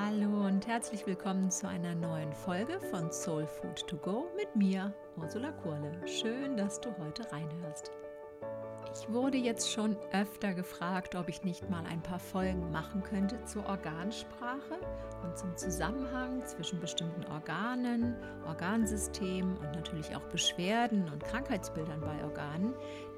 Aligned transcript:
Hallo 0.00 0.46
und 0.46 0.64
herzlich 0.68 1.04
willkommen 1.08 1.50
zu 1.50 1.68
einer 1.68 1.92
neuen 1.92 2.32
Folge 2.32 2.78
von 2.88 3.10
Soul 3.10 3.48
Food 3.48 3.84
to 3.88 3.96
Go 3.96 4.30
mit 4.36 4.54
mir, 4.54 4.94
Ursula 5.16 5.50
Kurle. 5.50 5.90
Schön, 6.06 6.56
dass 6.56 6.80
du 6.80 6.96
heute 6.98 7.30
reinhörst. 7.32 7.90
Ich 8.94 9.12
wurde 9.12 9.38
jetzt 9.38 9.72
schon 9.72 9.96
öfter 10.12 10.54
gefragt, 10.54 11.16
ob 11.16 11.28
ich 11.28 11.42
nicht 11.42 11.68
mal 11.68 11.84
ein 11.84 12.00
paar 12.00 12.20
Folgen 12.20 12.70
machen 12.70 13.02
könnte 13.02 13.42
zur 13.44 13.66
Organsprache 13.66 14.78
und 15.24 15.36
zum 15.36 15.56
Zusammenhang 15.56 16.46
zwischen 16.46 16.78
bestimmten 16.78 17.24
Organen, 17.32 18.14
Organsystemen 18.46 19.56
und 19.56 19.72
natürlich 19.72 20.14
auch 20.14 20.24
Beschwerden 20.30 21.10
und 21.12 21.24
Krankheitsbildern 21.24 22.00
bei 22.00 22.22
Organen, 22.22 22.72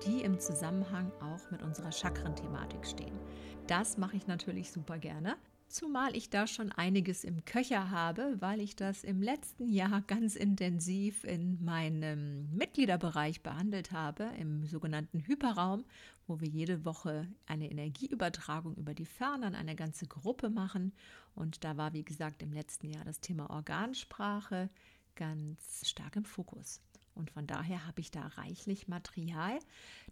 die 0.07 0.23
im 0.23 0.41
Zusammenhang 0.41 1.13
auch 1.21 1.51
mit 1.51 1.63
unserer 1.63 1.93
Chakrenthematik 1.93 2.87
stehen. 2.87 3.19
Das 3.67 3.99
mache 3.99 4.17
ich 4.17 4.27
natürlich 4.27 4.73
super 4.73 4.97
gerne. 4.99 5.37
Zumal 5.71 6.17
ich 6.17 6.31
da 6.31 6.49
schon 6.49 6.73
einiges 6.73 7.23
im 7.23 7.45
Köcher 7.45 7.93
habe, 7.93 8.35
weil 8.41 8.61
ich 8.61 8.75
das 8.75 9.05
im 9.05 9.23
letzten 9.23 9.69
Jahr 9.69 10.01
ganz 10.01 10.35
intensiv 10.35 11.23
in 11.23 11.65
meinem 11.65 12.53
Mitgliederbereich 12.57 13.45
behandelt 13.45 13.93
habe, 13.93 14.33
im 14.37 14.67
sogenannten 14.67 15.21
Hyperraum, 15.21 15.85
wo 16.27 16.41
wir 16.41 16.49
jede 16.49 16.85
Woche 16.85 17.29
eine 17.47 17.71
Energieübertragung 17.71 18.75
über 18.75 18.95
die 18.95 19.07
Ferne 19.07 19.47
an 19.47 19.55
eine 19.55 19.77
ganze 19.77 20.09
Gruppe 20.09 20.51
machen. 20.51 20.93
Und 21.37 21.63
da 21.63 21.77
war, 21.77 21.93
wie 21.93 22.05
gesagt, 22.05 22.43
im 22.43 22.53
letzten 22.53 22.91
Jahr 22.91 23.05
das 23.05 23.21
Thema 23.21 23.49
Organsprache 23.49 24.71
ganz 25.15 25.89
stark 25.89 26.17
im 26.17 26.25
Fokus. 26.25 26.81
Und 27.21 27.31
von 27.31 27.47
daher 27.47 27.87
habe 27.87 28.01
ich 28.01 28.11
da 28.11 28.27
reichlich 28.29 28.89
Material, 28.89 29.59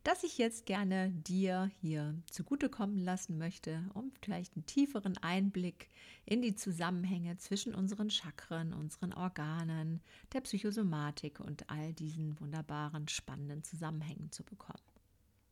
das 0.05 0.23
ich 0.25 0.37
jetzt 0.37 0.67
gerne 0.67 1.11
dir 1.11 1.71
hier 1.81 2.15
zugutekommen 2.31 2.99
lassen 2.99 3.39
möchte, 3.39 3.83
um 3.95 4.13
vielleicht 4.23 4.55
einen 4.55 4.67
tieferen 4.67 5.17
Einblick 5.19 5.89
in 6.27 6.43
die 6.43 6.55
Zusammenhänge 6.55 7.39
zwischen 7.39 7.75
unseren 7.75 8.11
Chakren, 8.11 8.75
unseren 8.75 9.15
Organen, 9.15 10.03
der 10.35 10.43
Psychosomatik 10.43 11.41
und 11.41 11.71
all 11.71 11.95
diesen 11.95 12.39
wunderbaren, 12.41 13.09
spannenden 13.09 13.65
Zusammenhängen 13.65 14.31
zu 14.31 14.45
bekommen. 14.45 14.79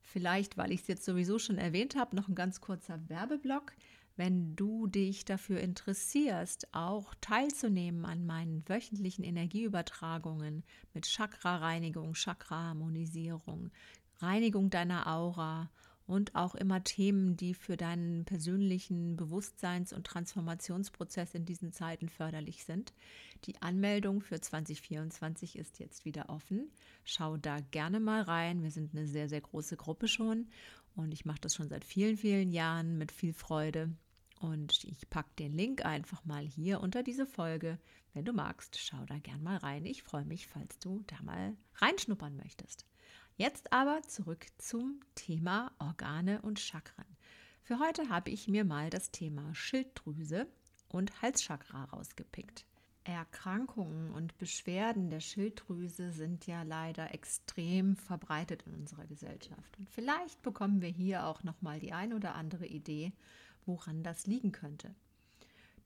Vielleicht, 0.03 0.57
weil 0.59 0.73
ich 0.73 0.83
es 0.83 0.89
jetzt 0.89 1.05
sowieso 1.05 1.39
schon 1.39 1.59
erwähnt 1.59 1.97
habe, 1.97 2.15
noch 2.15 2.29
ein 2.29 2.34
ganz 2.34 2.61
kurzer 2.61 3.01
Werbeblock 3.09 3.73
wenn 4.17 4.56
du 4.56 4.86
dich 4.86 5.25
dafür 5.25 5.61
interessierst, 5.61 6.69
auch 6.72 7.14
teilzunehmen 7.20 8.05
an 8.06 8.25
meinen 8.25 8.67
wöchentlichen 8.67 9.25
Energieübertragungen 9.25 10.64
mit 10.95 11.06
Chakra-Reinigung, 11.06 12.14
Chakra-Harmonisierung, 12.14 13.70
Reinigung 14.19 14.70
deiner 14.70 15.06
Aura 15.06 15.70
und 16.06 16.34
auch 16.34 16.55
immer 16.55 16.83
Themen, 16.83 17.37
die 17.37 17.53
für 17.53 17.77
deinen 17.77 18.25
persönlichen 18.25 19.17
Bewusstseins- 19.17 19.92
und 19.92 20.06
Transformationsprozess 20.06 21.34
in 21.34 21.44
diesen 21.44 21.72
Zeiten 21.72 22.09
förderlich 22.09 22.64
sind. 22.64 22.94
Die 23.44 23.61
Anmeldung 23.61 24.20
für 24.20 24.41
2024 24.41 25.59
ist 25.59 25.78
jetzt 25.78 26.05
wieder 26.05 26.31
offen. 26.31 26.70
Schau 27.05 27.37
da 27.37 27.59
gerne 27.61 28.00
mal 28.00 28.22
rein. 28.22 28.62
Wir 28.62 28.70
sind 28.70 28.94
eine 28.94 29.06
sehr, 29.06 29.28
sehr 29.28 29.41
große 29.41 29.77
Gruppe 29.77 30.09
schon 30.09 30.47
und 30.94 31.12
ich 31.12 31.25
mache 31.25 31.41
das 31.41 31.55
schon 31.55 31.69
seit 31.69 31.84
vielen, 31.84 32.17
vielen 32.17 32.50
Jahren 32.53 32.97
mit 32.97 33.12
viel 33.12 33.33
Freude. 33.34 33.91
Und 34.41 34.84
ich 34.84 35.09
packe 35.09 35.31
den 35.39 35.53
Link 35.53 35.84
einfach 35.84 36.25
mal 36.25 36.45
hier 36.45 36.81
unter 36.81 37.03
diese 37.03 37.27
Folge. 37.27 37.79
Wenn 38.12 38.25
du 38.25 38.33
magst, 38.33 38.78
schau 38.78 39.05
da 39.06 39.19
gern 39.19 39.43
mal 39.43 39.56
rein. 39.56 39.87
Ich 39.87 40.03
freue 40.03 40.25
mich, 40.25 40.47
falls 40.47 40.78
du 40.78 41.03
da 41.06 41.17
mal 41.23 41.56
reinschnuppern 41.77 42.37
möchtest. 42.37 42.87
Jetzt 43.37 43.73
aber 43.73 44.03
zurück 44.03 44.47
zum 44.59 45.01
Thema 45.15 45.73
Organe 45.78 46.41
und 46.43 46.61
Chakren. 46.61 47.17
Für 47.62 47.78
heute 47.78 48.09
habe 48.09 48.31
ich 48.31 48.48
mir 48.48 48.65
mal 48.65 48.91
das 48.91 49.11
Thema 49.11 49.55
Schilddrüse 49.55 50.47
und 50.89 51.21
Halschakra 51.21 51.84
rausgepickt. 51.84 52.65
Erkrankungen 53.05 54.11
und 54.11 54.37
Beschwerden 54.39 55.11
der 55.11 55.21
Schilddrüse 55.21 56.12
sind 56.12 56.47
ja 56.47 56.62
leider 56.62 57.15
extrem 57.15 57.97
verbreitet 57.97 58.65
in 58.66 58.75
unserer 58.75 59.06
Gesellschaft. 59.06 59.78
Und 59.78 59.88
vielleicht 59.91 60.43
bekommen 60.43 60.81
wir 60.81 60.88
hier 60.88 61.27
auch 61.27 61.44
noch 61.44 61.62
mal 61.62 61.78
die 61.78 61.93
ein 61.93 62.12
oder 62.12 62.34
andere 62.34 62.66
Idee, 62.66 63.12
woran 63.66 64.03
das 64.03 64.27
liegen 64.27 64.53
könnte. 64.53 64.94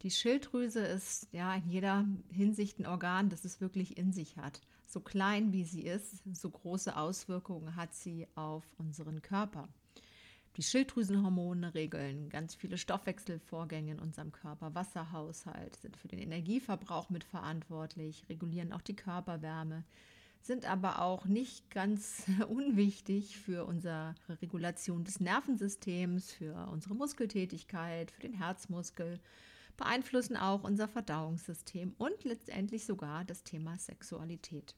Die 0.03 0.11
Schilddrüse 0.11 0.81
ist 0.81 1.29
ja 1.33 1.55
in 1.55 1.69
jeder 1.69 2.07
Hinsicht 2.33 2.79
ein 2.79 2.87
Organ, 2.87 3.29
das 3.29 3.45
es 3.45 3.61
wirklich 3.61 3.99
in 3.99 4.13
sich 4.13 4.37
hat. 4.39 4.61
So 4.87 5.01
klein 5.01 5.53
wie 5.53 5.65
sie 5.65 5.83
ist, 5.83 6.23
so 6.33 6.51
große 6.51 6.97
Auswirkungen 6.97 7.77
hat 7.77 7.95
sie 7.95 8.27
auf 8.35 8.65
unseren 8.79 9.23
Körper. 9.23 9.69
Die 10.57 10.63
Schilddrüsenhormone 10.63 11.75
regeln 11.75 12.29
ganz 12.29 12.55
viele 12.55 12.77
Stoffwechselvorgänge 12.77 13.93
in 13.93 13.99
unserem 14.01 14.33
Körper, 14.33 14.75
Wasserhaushalt, 14.75 15.77
sind 15.77 15.97
für 15.97 16.09
den 16.09 16.19
Energieverbrauch 16.19 17.09
mitverantwortlich, 17.09 18.25
regulieren 18.29 18.73
auch 18.73 18.83
die 18.83 18.97
Körperwärme, 18.97 19.85
sind 20.41 20.65
aber 20.65 21.03
auch 21.03 21.27
nicht 21.27 21.71
ganz 21.71 22.25
unwichtig 22.49 23.39
für 23.39 23.67
unsere 23.67 24.15
Regulation 24.29 25.05
des 25.05 25.21
Nervensystems, 25.21 26.33
für 26.33 26.69
unsere 26.71 26.95
Muskeltätigkeit, 26.95 28.11
für 28.11 28.23
den 28.23 28.35
Herzmuskel, 28.35 29.21
beeinflussen 29.77 30.37
auch 30.37 30.63
unser 30.63 30.89
Verdauungssystem 30.89 31.95
und 31.99 32.25
letztendlich 32.25 32.85
sogar 32.85 33.25
das 33.25 33.45
Thema 33.45 33.79
Sexualität. 33.79 34.75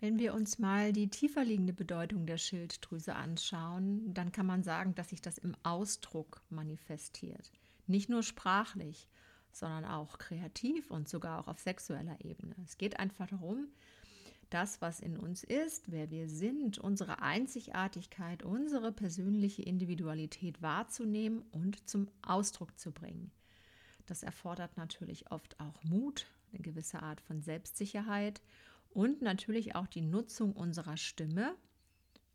Wenn 0.00 0.18
wir 0.18 0.32
uns 0.32 0.58
mal 0.58 0.92
die 0.92 1.08
tiefer 1.08 1.44
liegende 1.44 1.72
Bedeutung 1.72 2.24
der 2.24 2.38
Schilddrüse 2.38 3.16
anschauen, 3.16 4.14
dann 4.14 4.30
kann 4.30 4.46
man 4.46 4.62
sagen, 4.62 4.94
dass 4.94 5.08
sich 5.08 5.20
das 5.20 5.38
im 5.38 5.56
Ausdruck 5.64 6.40
manifestiert. 6.50 7.50
Nicht 7.88 8.08
nur 8.08 8.22
sprachlich, 8.22 9.08
sondern 9.50 9.84
auch 9.84 10.18
kreativ 10.18 10.90
und 10.90 11.08
sogar 11.08 11.40
auch 11.40 11.48
auf 11.48 11.58
sexueller 11.58 12.16
Ebene. 12.24 12.54
Es 12.64 12.78
geht 12.78 13.00
einfach 13.00 13.26
darum, 13.26 13.66
das, 14.50 14.80
was 14.80 15.00
in 15.00 15.18
uns 15.18 15.44
ist, 15.44 15.90
wer 15.90 16.10
wir 16.10 16.28
sind, 16.28 16.78
unsere 16.78 17.20
Einzigartigkeit, 17.20 18.42
unsere 18.42 18.92
persönliche 18.92 19.62
Individualität 19.62 20.62
wahrzunehmen 20.62 21.42
und 21.52 21.88
zum 21.88 22.08
Ausdruck 22.22 22.78
zu 22.78 22.92
bringen. 22.92 23.30
Das 24.06 24.22
erfordert 24.22 24.76
natürlich 24.76 25.30
oft 25.30 25.60
auch 25.60 25.82
Mut, 25.84 26.26
eine 26.52 26.62
gewisse 26.62 27.02
Art 27.02 27.20
von 27.20 27.42
Selbstsicherheit 27.42 28.40
und 28.90 29.20
natürlich 29.20 29.74
auch 29.74 29.86
die 29.86 30.00
Nutzung 30.00 30.54
unserer 30.54 30.96
Stimme 30.96 31.54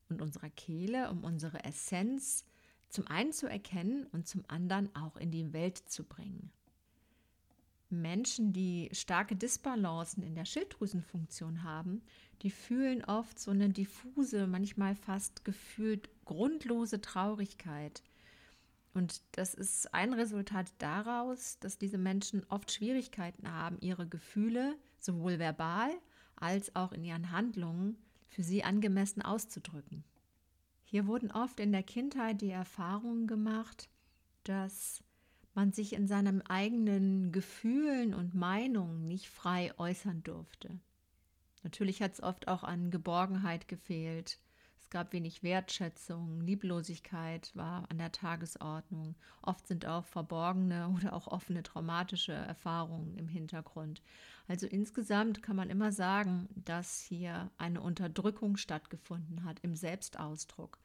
und 0.09 0.21
unserer 0.21 0.51
Kehle, 0.51 1.09
um 1.09 1.23
unsere 1.23 1.63
Essenz 1.63 2.45
zum 2.89 3.07
einen 3.07 3.33
zu 3.33 3.47
erkennen 3.47 4.05
und 4.11 4.27
zum 4.27 4.43
anderen 4.47 4.95
auch 4.95 5.17
in 5.17 5.31
die 5.31 5.51
Welt 5.51 5.77
zu 5.77 6.03
bringen. 6.03 6.51
Menschen, 8.01 8.53
die 8.53 8.89
starke 8.91 9.35
Disbalancen 9.35 10.23
in 10.23 10.35
der 10.35 10.45
Schilddrüsenfunktion 10.45 11.63
haben, 11.63 12.01
die 12.41 12.49
fühlen 12.49 13.03
oft 13.05 13.39
so 13.39 13.51
eine 13.51 13.69
diffuse, 13.69 14.47
manchmal 14.47 14.95
fast 14.95 15.45
gefühlt 15.45 16.09
grundlose 16.25 17.01
Traurigkeit. 17.01 18.03
Und 18.93 19.21
das 19.31 19.53
ist 19.53 19.93
ein 19.93 20.13
Resultat 20.13 20.71
daraus, 20.77 21.57
dass 21.59 21.77
diese 21.77 21.97
Menschen 21.97 22.45
oft 22.49 22.71
Schwierigkeiten 22.71 23.51
haben, 23.51 23.77
ihre 23.81 24.07
Gefühle 24.07 24.75
sowohl 24.99 25.39
verbal 25.39 25.91
als 26.35 26.75
auch 26.75 26.91
in 26.91 27.03
ihren 27.03 27.31
Handlungen 27.31 27.97
für 28.27 28.43
sie 28.43 28.63
angemessen 28.63 29.21
auszudrücken. 29.21 30.03
Hier 30.83 31.07
wurden 31.07 31.31
oft 31.31 31.59
in 31.59 31.71
der 31.71 31.83
Kindheit 31.83 32.41
die 32.41 32.51
Erfahrungen 32.51 33.25
gemacht, 33.25 33.89
dass 34.43 35.03
man 35.55 35.71
sich 35.71 35.93
in 35.93 36.07
seinen 36.07 36.41
eigenen 36.41 37.31
Gefühlen 37.31 38.13
und 38.13 38.33
Meinungen 38.33 39.07
nicht 39.07 39.29
frei 39.29 39.71
äußern 39.77 40.23
durfte. 40.23 40.79
Natürlich 41.63 42.01
hat 42.01 42.13
es 42.13 42.23
oft 42.23 42.47
auch 42.47 42.63
an 42.63 42.91
Geborgenheit 42.91 43.67
gefehlt. 43.67 44.39
Es 44.81 44.89
gab 44.89 45.13
wenig 45.13 45.43
Wertschätzung, 45.43 46.41
Lieblosigkeit 46.41 47.51
war 47.55 47.89
an 47.89 47.97
der 47.97 48.11
Tagesordnung. 48.11 49.15
Oft 49.41 49.65
sind 49.67 49.85
auch 49.85 50.05
verborgene 50.05 50.89
oder 50.89 51.13
auch 51.13 51.27
offene 51.27 51.63
traumatische 51.63 52.33
Erfahrungen 52.33 53.17
im 53.17 53.27
Hintergrund. 53.27 54.01
Also 54.47 54.67
insgesamt 54.67 55.41
kann 55.41 55.55
man 55.55 55.69
immer 55.69 55.91
sagen, 55.91 56.49
dass 56.55 56.99
hier 56.99 57.49
eine 57.57 57.81
Unterdrückung 57.81 58.57
stattgefunden 58.57 59.45
hat 59.45 59.59
im 59.61 59.75
Selbstausdruck 59.75 60.77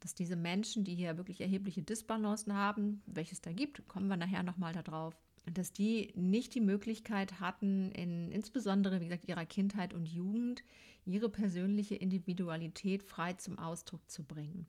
dass 0.00 0.14
diese 0.14 0.36
Menschen, 0.36 0.84
die 0.84 0.94
hier 0.94 1.16
wirklich 1.16 1.40
erhebliche 1.40 1.82
Disbalancen 1.82 2.54
haben, 2.54 3.02
welches 3.06 3.40
da 3.40 3.52
gibt, 3.52 3.86
kommen 3.88 4.08
wir 4.08 4.16
nachher 4.16 4.42
nochmal 4.42 4.72
darauf, 4.72 5.14
dass 5.52 5.72
die 5.72 6.12
nicht 6.14 6.54
die 6.54 6.60
Möglichkeit 6.60 7.40
hatten, 7.40 7.92
in 7.92 8.30
insbesondere, 8.30 9.00
wie 9.00 9.04
gesagt, 9.04 9.28
ihrer 9.28 9.46
Kindheit 9.46 9.94
und 9.94 10.06
Jugend 10.06 10.62
ihre 11.04 11.28
persönliche 11.28 11.94
Individualität 11.94 13.02
frei 13.02 13.32
zum 13.34 13.58
Ausdruck 13.58 14.08
zu 14.10 14.22
bringen, 14.22 14.66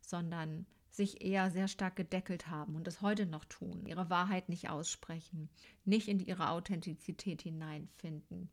sondern 0.00 0.66
sich 0.90 1.24
eher 1.24 1.50
sehr 1.50 1.68
stark 1.68 1.96
gedeckelt 1.96 2.48
haben 2.48 2.74
und 2.74 2.86
das 2.86 3.00
heute 3.00 3.26
noch 3.26 3.44
tun, 3.44 3.86
ihre 3.86 4.10
Wahrheit 4.10 4.48
nicht 4.48 4.68
aussprechen, 4.68 5.48
nicht 5.84 6.08
in 6.08 6.18
ihre 6.18 6.50
Authentizität 6.50 7.42
hineinfinden, 7.42 8.50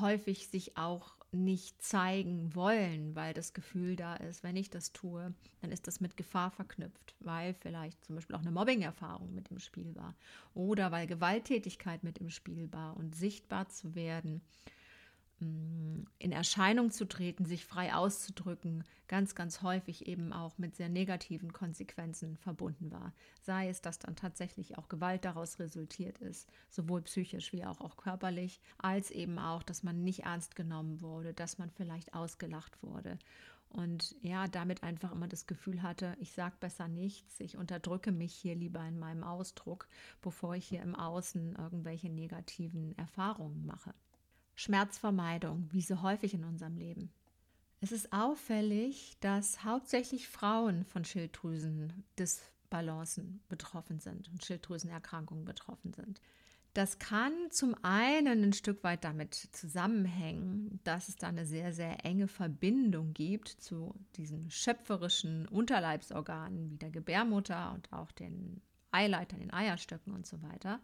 häufig 0.00 0.48
sich 0.48 0.76
auch 0.76 1.16
nicht 1.44 1.82
zeigen 1.82 2.54
wollen, 2.54 3.14
weil 3.14 3.34
das 3.34 3.52
Gefühl 3.52 3.96
da 3.96 4.16
ist, 4.16 4.42
wenn 4.42 4.56
ich 4.56 4.70
das 4.70 4.92
tue, 4.92 5.34
dann 5.60 5.72
ist 5.72 5.86
das 5.86 6.00
mit 6.00 6.16
Gefahr 6.16 6.50
verknüpft, 6.50 7.14
weil 7.20 7.54
vielleicht 7.54 8.04
zum 8.04 8.16
Beispiel 8.16 8.36
auch 8.36 8.40
eine 8.40 8.50
Mobbing-Erfahrung 8.50 9.34
mit 9.34 9.48
im 9.48 9.58
Spiel 9.58 9.94
war 9.94 10.14
oder 10.54 10.92
weil 10.92 11.06
Gewalttätigkeit 11.06 12.02
mit 12.02 12.18
im 12.18 12.30
Spiel 12.30 12.72
war 12.72 12.96
und 12.96 13.14
sichtbar 13.14 13.68
zu 13.68 13.94
werden 13.94 14.40
in 15.38 16.32
Erscheinung 16.32 16.90
zu 16.90 17.06
treten, 17.06 17.44
sich 17.44 17.66
frei 17.66 17.94
auszudrücken, 17.94 18.84
ganz, 19.06 19.34
ganz 19.34 19.62
häufig 19.62 20.06
eben 20.06 20.32
auch 20.32 20.56
mit 20.56 20.74
sehr 20.76 20.88
negativen 20.88 21.52
Konsequenzen 21.52 22.36
verbunden 22.38 22.90
war. 22.90 23.12
Sei 23.42 23.68
es, 23.68 23.82
dass 23.82 23.98
dann 23.98 24.16
tatsächlich 24.16 24.78
auch 24.78 24.88
Gewalt 24.88 25.24
daraus 25.24 25.58
resultiert 25.58 26.18
ist, 26.18 26.48
sowohl 26.70 27.02
psychisch 27.02 27.52
wie 27.52 27.66
auch, 27.66 27.80
auch 27.80 27.96
körperlich, 27.96 28.60
als 28.78 29.10
eben 29.10 29.38
auch, 29.38 29.62
dass 29.62 29.82
man 29.82 30.04
nicht 30.04 30.20
ernst 30.20 30.56
genommen 30.56 31.02
wurde, 31.02 31.34
dass 31.34 31.58
man 31.58 31.70
vielleicht 31.70 32.14
ausgelacht 32.14 32.82
wurde. 32.82 33.18
Und 33.68 34.16
ja, 34.22 34.48
damit 34.48 34.82
einfach 34.82 35.12
immer 35.12 35.28
das 35.28 35.46
Gefühl 35.46 35.82
hatte, 35.82 36.16
ich 36.18 36.32
sage 36.32 36.54
besser 36.60 36.88
nichts, 36.88 37.40
ich 37.40 37.58
unterdrücke 37.58 38.10
mich 38.10 38.34
hier 38.34 38.54
lieber 38.54 38.82
in 38.86 38.98
meinem 38.98 39.22
Ausdruck, 39.22 39.86
bevor 40.22 40.54
ich 40.54 40.66
hier 40.66 40.82
im 40.82 40.94
Außen 40.94 41.56
irgendwelche 41.56 42.08
negativen 42.08 42.96
Erfahrungen 42.96 43.66
mache. 43.66 43.92
Schmerzvermeidung, 44.56 45.68
wie 45.70 45.82
so 45.82 46.02
häufig 46.02 46.34
in 46.34 46.42
unserem 46.44 46.76
Leben. 46.76 47.12
Es 47.80 47.92
ist 47.92 48.12
auffällig, 48.12 49.16
dass 49.20 49.62
hauptsächlich 49.62 50.28
Frauen 50.28 50.84
von 50.84 51.04
Schilddrüsendisbalancen 51.04 53.44
betroffen 53.48 54.00
sind 54.00 54.28
und 54.30 54.44
Schilddrüsenerkrankungen 54.44 55.44
betroffen 55.44 55.92
sind. 55.92 56.20
Das 56.72 56.98
kann 56.98 57.32
zum 57.50 57.76
einen 57.82 58.42
ein 58.44 58.52
Stück 58.52 58.82
weit 58.84 59.04
damit 59.04 59.34
zusammenhängen, 59.34 60.80
dass 60.84 61.08
es 61.08 61.16
da 61.16 61.28
eine 61.28 61.46
sehr, 61.46 61.72
sehr 61.72 62.04
enge 62.04 62.28
Verbindung 62.28 63.14
gibt 63.14 63.48
zu 63.48 63.94
diesen 64.16 64.50
schöpferischen 64.50 65.48
Unterleibsorganen 65.48 66.70
wie 66.70 66.76
der 66.76 66.90
Gebärmutter 66.90 67.72
und 67.72 67.90
auch 67.92 68.12
den 68.12 68.60
Eileitern, 68.90 69.40
den 69.40 69.54
Eierstöcken 69.54 70.12
und 70.12 70.26
so 70.26 70.42
weiter. 70.42 70.80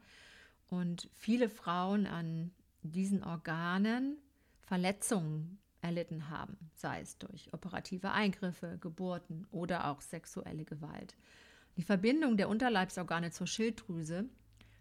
Und 0.70 1.10
viele 1.14 1.50
Frauen 1.50 2.06
an 2.06 2.52
diesen 2.82 3.24
Organen 3.24 4.18
Verletzungen 4.60 5.58
erlitten 5.80 6.30
haben, 6.30 6.56
sei 6.74 7.00
es 7.00 7.18
durch 7.18 7.52
operative 7.52 8.12
Eingriffe, 8.12 8.78
Geburten 8.80 9.46
oder 9.50 9.88
auch 9.88 10.00
sexuelle 10.00 10.64
Gewalt. 10.64 11.16
Die 11.76 11.82
Verbindung 11.82 12.36
der 12.36 12.48
Unterleibsorgane 12.48 13.30
zur 13.30 13.46
Schilddrüse, 13.46 14.28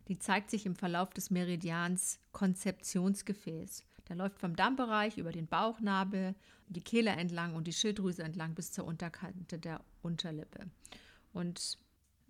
die 0.08 0.20
zeigt 0.20 0.52
sich 0.52 0.66
im 0.66 0.76
Verlauf 0.76 1.12
des 1.12 1.32
Meridians 1.32 2.20
Konzeptionsgefäß. 2.32 3.84
Der 4.10 4.16
läuft 4.16 4.40
vom 4.40 4.56
Dammbereich 4.56 5.18
über 5.18 5.32
den 5.32 5.48
Bauchnabel, 5.48 6.36
die 6.68 6.82
Kehle 6.82 7.12
entlang 7.12 7.56
und 7.56 7.66
die 7.66 7.74
Schilddrüse 7.74 8.24
entlang 8.24 8.56
bis 8.56 8.72
zur 8.72 8.86
Unterkante 8.86 9.58
der 9.58 9.82
Unterlippe. 10.02 10.70
Und 11.34 11.78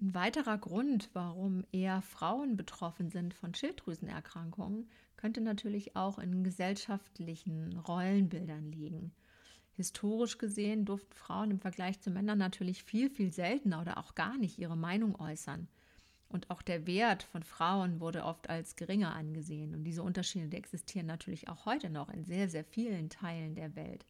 ein 0.01 0.15
weiterer 0.15 0.57
Grund, 0.57 1.09
warum 1.13 1.63
eher 1.71 2.01
Frauen 2.01 2.57
betroffen 2.57 3.11
sind 3.11 3.33
von 3.33 3.53
Schilddrüsenerkrankungen, 3.53 4.89
könnte 5.15 5.41
natürlich 5.41 5.95
auch 5.95 6.17
in 6.17 6.43
gesellschaftlichen 6.43 7.77
Rollenbildern 7.77 8.71
liegen. 8.71 9.11
Historisch 9.75 10.37
gesehen 10.37 10.85
durften 10.85 11.13
Frauen 11.13 11.51
im 11.51 11.59
Vergleich 11.59 12.01
zu 12.01 12.09
Männern 12.09 12.39
natürlich 12.39 12.83
viel, 12.83 13.09
viel 13.09 13.31
seltener 13.31 13.81
oder 13.81 13.97
auch 13.97 14.15
gar 14.15 14.37
nicht 14.37 14.57
ihre 14.57 14.75
Meinung 14.75 15.19
äußern. 15.19 15.67
Und 16.29 16.49
auch 16.49 16.61
der 16.61 16.87
Wert 16.87 17.23
von 17.23 17.43
Frauen 17.43 17.99
wurde 17.99 18.23
oft 18.23 18.49
als 18.49 18.75
geringer 18.75 19.13
angesehen. 19.13 19.75
Und 19.75 19.83
diese 19.83 20.01
Unterschiede 20.01 20.55
existieren 20.57 21.05
natürlich 21.05 21.49
auch 21.49 21.65
heute 21.65 21.89
noch 21.89 22.09
in 22.09 22.23
sehr, 22.23 22.49
sehr 22.49 22.63
vielen 22.63 23.09
Teilen 23.09 23.53
der 23.53 23.75
Welt. 23.75 24.05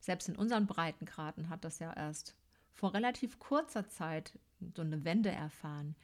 Selbst 0.00 0.28
in 0.28 0.36
unseren 0.36 0.66
Breitengraden 0.66 1.48
hat 1.48 1.64
das 1.64 1.78
ja 1.78 1.92
erst 1.92 2.34
vor 2.80 2.94
relativ 2.94 3.38
kurzer 3.38 3.86
Zeit 3.88 4.38
so 4.74 4.80
eine 4.80 5.04
Wende 5.04 5.30
erfahren. 5.30 5.94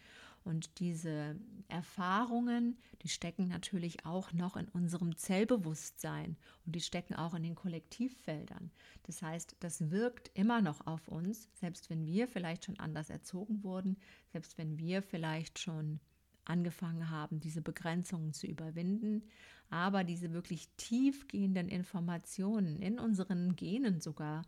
Und 0.45 0.79
diese 0.79 1.35
Erfahrungen, 1.69 2.77
die 3.01 3.09
stecken 3.09 3.49
natürlich 3.49 4.05
auch 4.05 4.35
noch 4.35 4.57
in 4.57 4.69
unserem 4.69 5.17
Zellbewusstsein 5.17 6.37
und 6.67 6.77
die 6.77 6.83
stecken 6.83 7.15
auch 7.15 7.33
in 7.33 7.45
den 7.45 7.55
Kollektivfeldern. 7.55 8.71
Das 9.05 9.23
heißt, 9.23 9.57
das 9.61 9.91
wirkt 9.91 10.31
immer 10.35 10.61
noch 10.61 10.87
auf 10.87 11.09
uns, 11.09 11.49
selbst 11.55 11.89
wenn 11.89 12.05
wir 12.05 12.29
vielleicht 12.29 12.67
schon 12.67 12.79
anders 12.79 13.09
erzogen 13.09 13.65
wurden, 13.65 13.97
selbst 14.31 14.59
wenn 14.59 14.79
wir 14.79 15.01
vielleicht 15.03 15.59
schon 15.59 15.99
angefangen 16.45 17.09
haben, 17.09 17.41
diese 17.41 17.63
Begrenzungen 17.63 18.35
zu 18.35 18.47
überwinden. 18.47 19.23
Aber 19.71 20.05
diese 20.05 20.33
wirklich 20.33 20.69
tiefgehenden 20.77 21.69
Informationen 21.69 22.83
in 22.83 23.01
unseren 23.01 23.57
Genen 23.57 24.01
sogar, 24.01 24.43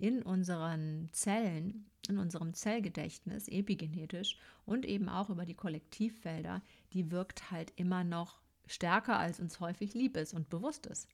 in 0.00 0.22
unseren 0.22 1.08
Zellen, 1.12 1.86
in 2.08 2.18
unserem 2.18 2.54
Zellgedächtnis, 2.54 3.48
epigenetisch 3.48 4.38
und 4.64 4.86
eben 4.86 5.08
auch 5.08 5.30
über 5.30 5.44
die 5.44 5.54
Kollektivfelder, 5.54 6.62
die 6.92 7.10
wirkt 7.10 7.50
halt 7.50 7.72
immer 7.76 8.02
noch 8.02 8.40
stärker, 8.66 9.18
als 9.18 9.40
uns 9.40 9.60
häufig 9.60 9.94
lieb 9.94 10.16
ist 10.16 10.32
und 10.32 10.48
bewusst 10.48 10.86
ist. 10.86 11.08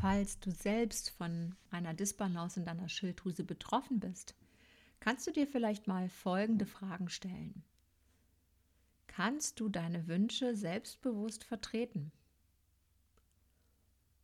Falls 0.00 0.40
du 0.40 0.50
selbst 0.50 1.10
von 1.10 1.54
einer 1.70 1.94
Disbalance 1.94 2.58
in 2.58 2.66
deiner 2.66 2.88
Schilddrüse 2.88 3.44
betroffen 3.44 4.00
bist, 4.00 4.34
kannst 5.00 5.26
du 5.26 5.30
dir 5.30 5.46
vielleicht 5.46 5.86
mal 5.86 6.08
folgende 6.08 6.66
Fragen 6.66 7.08
stellen. 7.08 7.62
Kannst 9.06 9.60
du 9.60 9.68
deine 9.68 10.08
Wünsche 10.08 10.56
selbstbewusst 10.56 11.44
vertreten? 11.44 12.10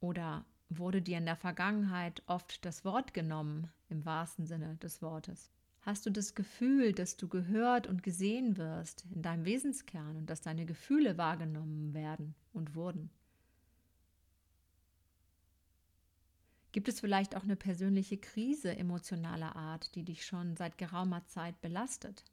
Oder 0.01 0.45
Wurde 0.71 1.01
dir 1.01 1.19
in 1.19 1.25
der 1.25 1.37
Vergangenheit 1.37 2.23
oft 2.27 2.65
das 2.65 2.85
Wort 2.85 3.15
genommen, 3.15 3.71
im 3.89 4.05
wahrsten 4.05 4.47
Sinne 4.47 4.77
des 4.77 5.01
Wortes? 5.01 5.51
Hast 5.81 6.05
du 6.05 6.11
das 6.11 6.35
Gefühl, 6.35 6.93
dass 6.93 7.17
du 7.17 7.29
gehört 7.29 7.87
und 7.87 8.03
gesehen 8.03 8.59
wirst 8.59 9.07
in 9.15 9.23
deinem 9.23 9.47
Wesenskern 9.47 10.17
und 10.17 10.27
dass 10.29 10.43
deine 10.43 10.67
Gefühle 10.67 11.17
wahrgenommen 11.17 11.95
werden 11.95 12.35
und 12.53 12.75
wurden? 12.75 13.11
Gibt 16.73 16.89
es 16.89 17.01
vielleicht 17.01 17.35
auch 17.35 17.45
eine 17.45 17.57
persönliche 17.57 18.19
Krise 18.19 18.77
emotionaler 18.77 19.57
Art, 19.57 19.95
die 19.95 20.05
dich 20.05 20.27
schon 20.27 20.55
seit 20.57 20.77
geraumer 20.77 21.25
Zeit 21.25 21.59
belastet? 21.63 22.27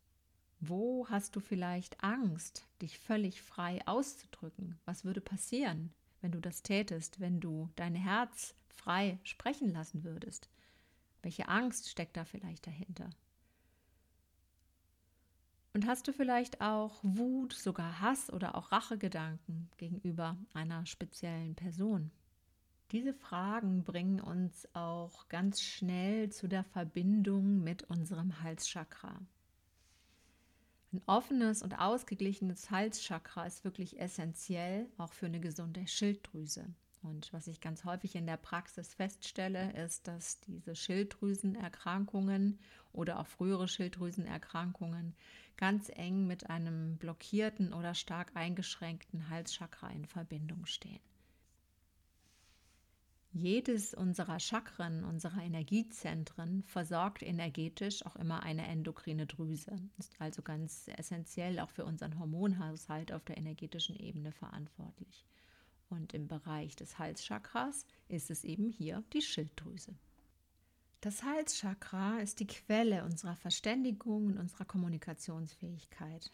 Wo 0.59 1.07
hast 1.07 1.37
du 1.37 1.39
vielleicht 1.39 2.03
Angst, 2.03 2.67
dich 2.81 2.99
völlig 2.99 3.41
frei 3.41 3.79
auszudrücken? 3.87 4.77
Was 4.83 5.05
würde 5.05 5.21
passieren, 5.21 5.93
wenn 6.25 6.31
du 6.31 6.41
das 6.41 6.63
tätest, 6.63 7.19
wenn 7.19 7.39
du 7.39 7.69
dein 7.75 7.93
Herz 7.93 8.55
frei 8.73 9.19
sprechen 9.21 9.69
lassen 9.69 10.03
würdest? 10.03 10.49
Welche 11.21 11.47
Angst 11.49 11.87
steckt 11.87 12.17
da 12.17 12.25
vielleicht 12.25 12.65
dahinter? 12.65 13.11
Und 15.75 15.85
hast 15.85 16.07
du 16.07 16.13
vielleicht 16.13 16.61
auch 16.61 16.97
Wut, 17.03 17.53
sogar 17.53 18.01
Hass 18.01 18.33
oder 18.33 18.55
auch 18.55 18.71
Rachegedanken 18.71 19.69
gegenüber 19.77 20.35
einer 20.55 20.87
speziellen 20.87 21.53
Person? 21.53 22.09
Diese 22.91 23.13
Fragen 23.13 23.83
bringen 23.83 24.19
uns 24.19 24.67
auch 24.73 25.29
ganz 25.29 25.61
schnell 25.61 26.31
zu 26.31 26.47
der 26.47 26.63
Verbindung 26.63 27.63
mit 27.63 27.83
unserem 27.83 28.41
Halschakra. 28.41 29.19
Ein 30.95 31.01
offenes 31.07 31.61
und 31.61 31.77
ausgeglichenes 31.77 32.71
Halschakra 32.71 33.45
ist 33.45 33.65
wirklich 33.65 33.99
essentiell, 33.99 34.87
auch 34.97 35.11
für 35.11 35.25
eine 35.25 35.41
gesunde 35.41 35.85
Schilddrüse. 35.87 36.73
Und 37.01 37.33
was 37.33 37.47
ich 37.47 37.59
ganz 37.59 37.83
häufig 37.83 38.15
in 38.15 38.25
der 38.25 38.37
Praxis 38.37 38.93
feststelle, 38.93 39.73
ist, 39.73 40.07
dass 40.07 40.39
diese 40.39 40.73
Schilddrüsenerkrankungen 40.73 42.59
oder 42.93 43.19
auch 43.19 43.27
frühere 43.27 43.67
Schilddrüsenerkrankungen 43.67 45.17
ganz 45.57 45.89
eng 45.93 46.27
mit 46.27 46.49
einem 46.49 46.95
blockierten 46.95 47.73
oder 47.73 47.93
stark 47.93 48.31
eingeschränkten 48.33 49.29
Halschakra 49.29 49.89
in 49.89 50.05
Verbindung 50.05 50.65
stehen. 50.65 51.01
Jedes 53.37 53.93
unserer 53.93 54.39
Chakren, 54.39 55.03
unserer 55.03 55.43
Energiezentren 55.43 56.63
versorgt 56.63 57.21
energetisch 57.21 58.05
auch 58.05 58.15
immer 58.15 58.43
eine 58.43 58.65
endokrine 58.65 59.27
Drüse, 59.27 59.75
ist 59.97 60.15
also 60.19 60.41
ganz 60.41 60.87
essentiell 60.95 61.59
auch 61.59 61.69
für 61.69 61.83
unseren 61.83 62.17
Hormonhaushalt 62.17 63.11
auf 63.11 63.25
der 63.25 63.35
energetischen 63.35 63.97
Ebene 63.97 64.31
verantwortlich. 64.31 65.25
Und 65.89 66.13
im 66.13 66.29
Bereich 66.29 66.77
des 66.77 66.97
Halschakras 66.97 67.85
ist 68.07 68.31
es 68.31 68.45
eben 68.45 68.69
hier 68.69 69.03
die 69.11 69.21
Schilddrüse. 69.21 69.93
Das 71.01 71.23
Halschakra 71.23 72.19
ist 72.19 72.39
die 72.39 72.47
Quelle 72.47 73.03
unserer 73.03 73.35
Verständigung 73.35 74.27
und 74.27 74.37
unserer 74.37 74.63
Kommunikationsfähigkeit. 74.63 76.31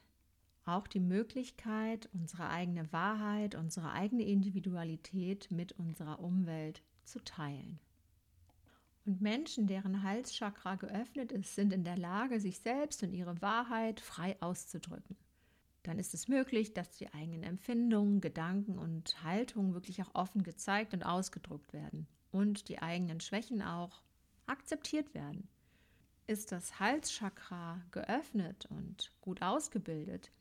Auch 0.66 0.86
die 0.86 1.00
Möglichkeit, 1.00 2.10
unsere 2.14 2.52
eigene 2.52 2.94
Wahrheit, 2.94 3.56
unsere 3.56 3.92
eigene 3.92 4.22
Individualität 4.22 5.50
mit 5.50 5.72
unserer 5.72 6.20
Umwelt 6.20 6.84
zu 7.04 7.24
teilen. 7.24 7.80
Und 9.06 9.22
Menschen, 9.22 9.68
deren 9.68 10.04
Halschakra 10.04 10.76
geöffnet 10.76 11.32
ist, 11.32 11.56
sind 11.56 11.74
in 11.74 11.84
der 11.84 11.98
Lage, 11.98 12.40
sich 12.40 12.60
selbst 12.60 13.02
und 13.04 13.14
ihre 13.14 13.42
Wahrheit 13.42 14.00
frei 14.00 14.40
auszudrücken. 14.42 15.18
Dann 15.84 15.98
ist 15.98 16.14
es 16.14 16.28
möglich, 16.28 16.74
dass 16.74 16.98
die 16.98 17.12
eigenen 17.12 17.44
Empfindungen, 17.44 18.22
Gedanken 18.22 18.78
und 18.78 19.24
Haltungen 19.24 19.74
wirklich 19.74 20.04
auch 20.04 20.14
offen 20.14 20.44
gezeigt 20.44 20.94
und 20.94 21.04
ausgedrückt 21.04 21.74
werden 21.74 22.08
und 22.32 22.70
die 22.70 22.80
eigenen 22.80 23.20
Schwächen 23.20 23.64
auch 23.64 24.04
akzeptiert 24.46 25.16
werden. 25.16 25.48
Ist 26.28 26.52
das 26.52 26.80
Halschakra 26.80 27.82
geöffnet 27.90 28.68
und 28.70 29.12
gut 29.22 29.42
ausgebildet, 29.42 30.32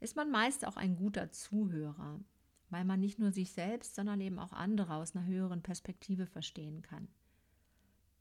ist 0.00 0.16
man 0.16 0.30
meist 0.30 0.66
auch 0.66 0.76
ein 0.76 0.96
guter 0.96 1.30
Zuhörer, 1.32 2.20
weil 2.70 2.84
man 2.84 3.00
nicht 3.00 3.18
nur 3.18 3.32
sich 3.32 3.52
selbst, 3.52 3.94
sondern 3.94 4.20
eben 4.20 4.38
auch 4.38 4.52
andere 4.52 4.94
aus 4.94 5.14
einer 5.14 5.26
höheren 5.26 5.62
Perspektive 5.62 6.26
verstehen 6.26 6.82
kann. 6.82 7.08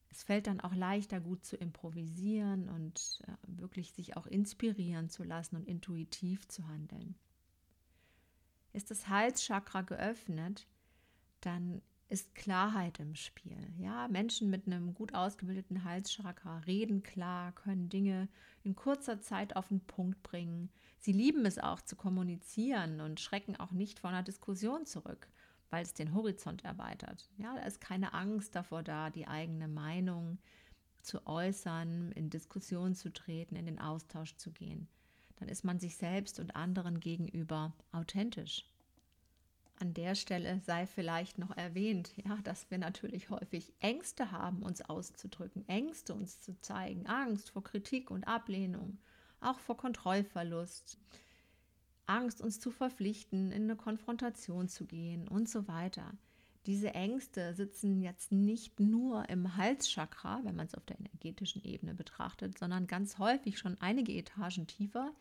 Es 0.09 0.23
fällt 0.23 0.47
dann 0.47 0.61
auch 0.61 0.73
leichter, 0.73 1.19
gut 1.19 1.45
zu 1.45 1.57
improvisieren 1.57 2.69
und 2.69 3.21
äh, 3.27 3.31
wirklich 3.59 3.91
sich 3.91 4.17
auch 4.17 4.25
inspirieren 4.25 5.09
zu 5.09 5.23
lassen 5.23 5.57
und 5.57 5.67
intuitiv 5.67 6.47
zu 6.47 6.67
handeln. 6.67 7.15
Ist 8.73 8.89
das 8.89 9.09
Halschakra 9.09 9.81
geöffnet, 9.81 10.67
dann 11.41 11.81
ist 12.09 12.35
Klarheit 12.35 12.99
im 12.99 13.15
Spiel. 13.15 13.73
Ja, 13.77 14.07
Menschen 14.07 14.49
mit 14.49 14.65
einem 14.65 14.93
gut 14.93 15.13
ausgebildeten 15.13 15.83
Halschakra 15.83 16.59
reden 16.59 17.03
klar, 17.03 17.51
können 17.51 17.89
Dinge 17.89 18.29
in 18.63 18.75
kurzer 18.75 19.19
Zeit 19.19 19.55
auf 19.55 19.67
den 19.67 19.81
Punkt 19.81 20.23
bringen. 20.23 20.69
Sie 20.99 21.11
lieben 21.11 21.45
es 21.45 21.59
auch 21.59 21.81
zu 21.81 21.95
kommunizieren 21.95 23.01
und 23.01 23.19
schrecken 23.19 23.55
auch 23.57 23.71
nicht 23.71 23.99
vor 23.99 24.09
einer 24.09 24.23
Diskussion 24.23 24.85
zurück, 24.85 25.27
weil 25.69 25.83
es 25.83 25.93
den 25.93 26.13
Horizont 26.13 26.63
erweitert. 26.63 27.29
Ja, 27.37 27.55
da 27.55 27.63
ist 27.63 27.81
keine 27.81 28.13
Angst 28.13 28.55
davor 28.55 28.83
da, 28.83 29.09
die 29.09 29.27
eigene 29.27 29.67
Meinung 29.67 30.37
zu 31.01 31.25
äußern, 31.27 32.11
in 32.13 32.29
Diskussion 32.29 32.95
zu 32.95 33.11
treten, 33.11 33.55
in 33.55 33.65
den 33.65 33.79
Austausch 33.79 34.35
zu 34.37 34.51
gehen. 34.51 34.87
Dann 35.37 35.49
ist 35.49 35.63
man 35.63 35.79
sich 35.79 35.97
selbst 35.97 36.39
und 36.39 36.55
anderen 36.55 36.99
gegenüber 36.99 37.73
authentisch. 37.91 38.65
An 39.79 39.93
der 39.93 40.15
Stelle 40.15 40.59
sei 40.65 40.87
vielleicht 40.87 41.37
noch 41.37 41.55
erwähnt, 41.55 42.11
ja, 42.25 42.37
dass 42.43 42.69
wir 42.71 42.79
natürlich 42.79 43.29
häufig 43.29 43.73
Ängste 43.79 44.31
haben, 44.31 44.63
uns 44.63 44.81
auszudrücken, 44.81 45.67
Ängste 45.67 46.15
uns 46.15 46.41
zu 46.41 46.59
zeigen, 46.61 47.05
Angst 47.05 47.51
vor 47.51 47.63
Kritik 47.63 48.09
und 48.09 48.27
Ablehnung, 48.27 48.97
auch 49.39 49.59
vor 49.59 49.77
Kontrollverlust, 49.77 50.97
Angst 52.07 52.41
uns 52.41 52.59
zu 52.59 52.71
verpflichten, 52.71 53.51
in 53.51 53.63
eine 53.63 53.75
Konfrontation 53.75 54.67
zu 54.67 54.85
gehen 54.85 55.27
und 55.27 55.47
so 55.47 55.67
weiter. 55.67 56.11
Diese 56.65 56.95
Ängste 56.95 57.53
sitzen 57.53 58.01
jetzt 58.01 58.31
nicht 58.31 58.79
nur 58.79 59.29
im 59.29 59.57
Halschakra, 59.57 60.41
wenn 60.43 60.55
man 60.55 60.65
es 60.65 60.73
auf 60.73 60.85
der 60.85 60.99
energetischen 60.99 61.63
Ebene 61.63 61.93
betrachtet, 61.93 62.57
sondern 62.57 62.87
ganz 62.87 63.19
häufig 63.19 63.59
schon 63.59 63.79
einige 63.79 64.13
Etagen 64.13 64.65
tiefer. 64.65 65.13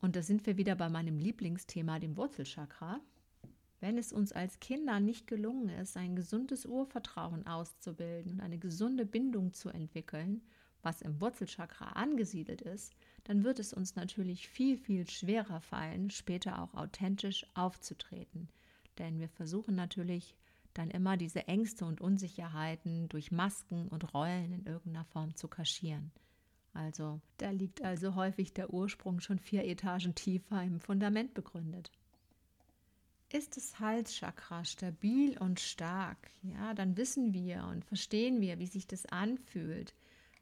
Und 0.00 0.16
da 0.16 0.22
sind 0.22 0.46
wir 0.46 0.56
wieder 0.56 0.76
bei 0.76 0.88
meinem 0.88 1.18
Lieblingsthema, 1.18 1.98
dem 1.98 2.16
Wurzelchakra. 2.16 3.00
Wenn 3.80 3.96
es 3.96 4.12
uns 4.12 4.32
als 4.32 4.58
Kinder 4.58 4.98
nicht 4.98 5.26
gelungen 5.26 5.68
ist, 5.68 5.96
ein 5.96 6.16
gesundes 6.16 6.66
Urvertrauen 6.66 7.46
auszubilden 7.46 8.32
und 8.32 8.40
eine 8.40 8.58
gesunde 8.58 9.06
Bindung 9.06 9.52
zu 9.52 9.68
entwickeln, 9.68 10.42
was 10.82 11.00
im 11.02 11.20
Wurzelchakra 11.20 11.90
angesiedelt 11.92 12.62
ist, 12.62 12.94
dann 13.24 13.44
wird 13.44 13.58
es 13.58 13.72
uns 13.72 13.94
natürlich 13.94 14.48
viel, 14.48 14.76
viel 14.76 15.08
schwerer 15.08 15.60
fallen, 15.60 16.10
später 16.10 16.62
auch 16.62 16.74
authentisch 16.74 17.46
aufzutreten. 17.54 18.48
Denn 18.98 19.20
wir 19.20 19.28
versuchen 19.28 19.74
natürlich 19.74 20.34
dann 20.74 20.90
immer 20.90 21.16
diese 21.16 21.46
Ängste 21.46 21.84
und 21.84 22.00
Unsicherheiten 22.00 23.08
durch 23.08 23.32
Masken 23.32 23.88
und 23.88 24.12
Rollen 24.14 24.52
in 24.52 24.66
irgendeiner 24.66 25.04
Form 25.04 25.34
zu 25.34 25.48
kaschieren. 25.48 26.12
Also 26.72 27.20
da 27.38 27.50
liegt 27.50 27.82
also 27.82 28.14
häufig 28.14 28.52
der 28.52 28.72
Ursprung 28.72 29.20
schon 29.20 29.38
vier 29.38 29.64
Etagen 29.64 30.14
tiefer 30.14 30.62
im 30.62 30.80
Fundament 30.80 31.34
begründet. 31.34 31.90
Ist 33.30 33.58
das 33.58 33.78
Halschakra 33.78 34.64
stabil 34.64 35.36
und 35.36 35.60
stark, 35.60 36.30
ja, 36.40 36.72
dann 36.72 36.96
wissen 36.96 37.34
wir 37.34 37.64
und 37.64 37.84
verstehen 37.84 38.40
wir, 38.40 38.58
wie 38.58 38.66
sich 38.66 38.86
das 38.86 39.04
anfühlt, 39.04 39.94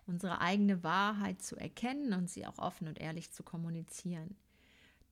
unsere 0.07 0.40
eigene 0.40 0.85
Wahrheit 0.85 1.43
zu 1.43 1.57
erkennen 1.57 2.12
und 2.12 2.31
sie 2.31 2.47
auch 2.47 2.59
offen 2.59 2.87
und 2.87 3.00
ehrlich 3.00 3.33
zu 3.33 3.43
kommunizieren. 3.43 4.37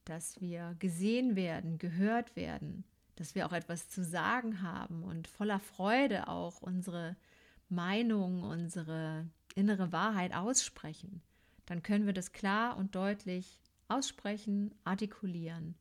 Dass 0.05 0.41
wir 0.41 0.77
gesehen 0.79 1.35
werden, 1.35 1.79
gehört 1.79 2.37
werden, 2.37 2.85
dass 3.17 3.35
wir 3.35 3.45
auch 3.45 3.53
etwas 3.53 3.89
zu 3.89 4.05
sagen 4.05 4.63
haben 4.63 5.03
und 5.03 5.27
voller 5.27 5.59
Freude 5.59 6.29
auch 6.29 6.63
unsere 6.63 7.17
Meinung, 7.69 8.45
unsere 8.45 9.27
innere 9.57 9.91
Wahrheit 9.91 10.33
aussprechen. 10.33 11.23
Dann 11.67 11.83
können 11.83 12.07
wir 12.07 12.13
das 12.13 12.31
klar 12.31 12.77
und 12.77 12.95
deutlich 12.95 13.61
aussprechen, 13.89 14.73
artikulieren 14.85 15.75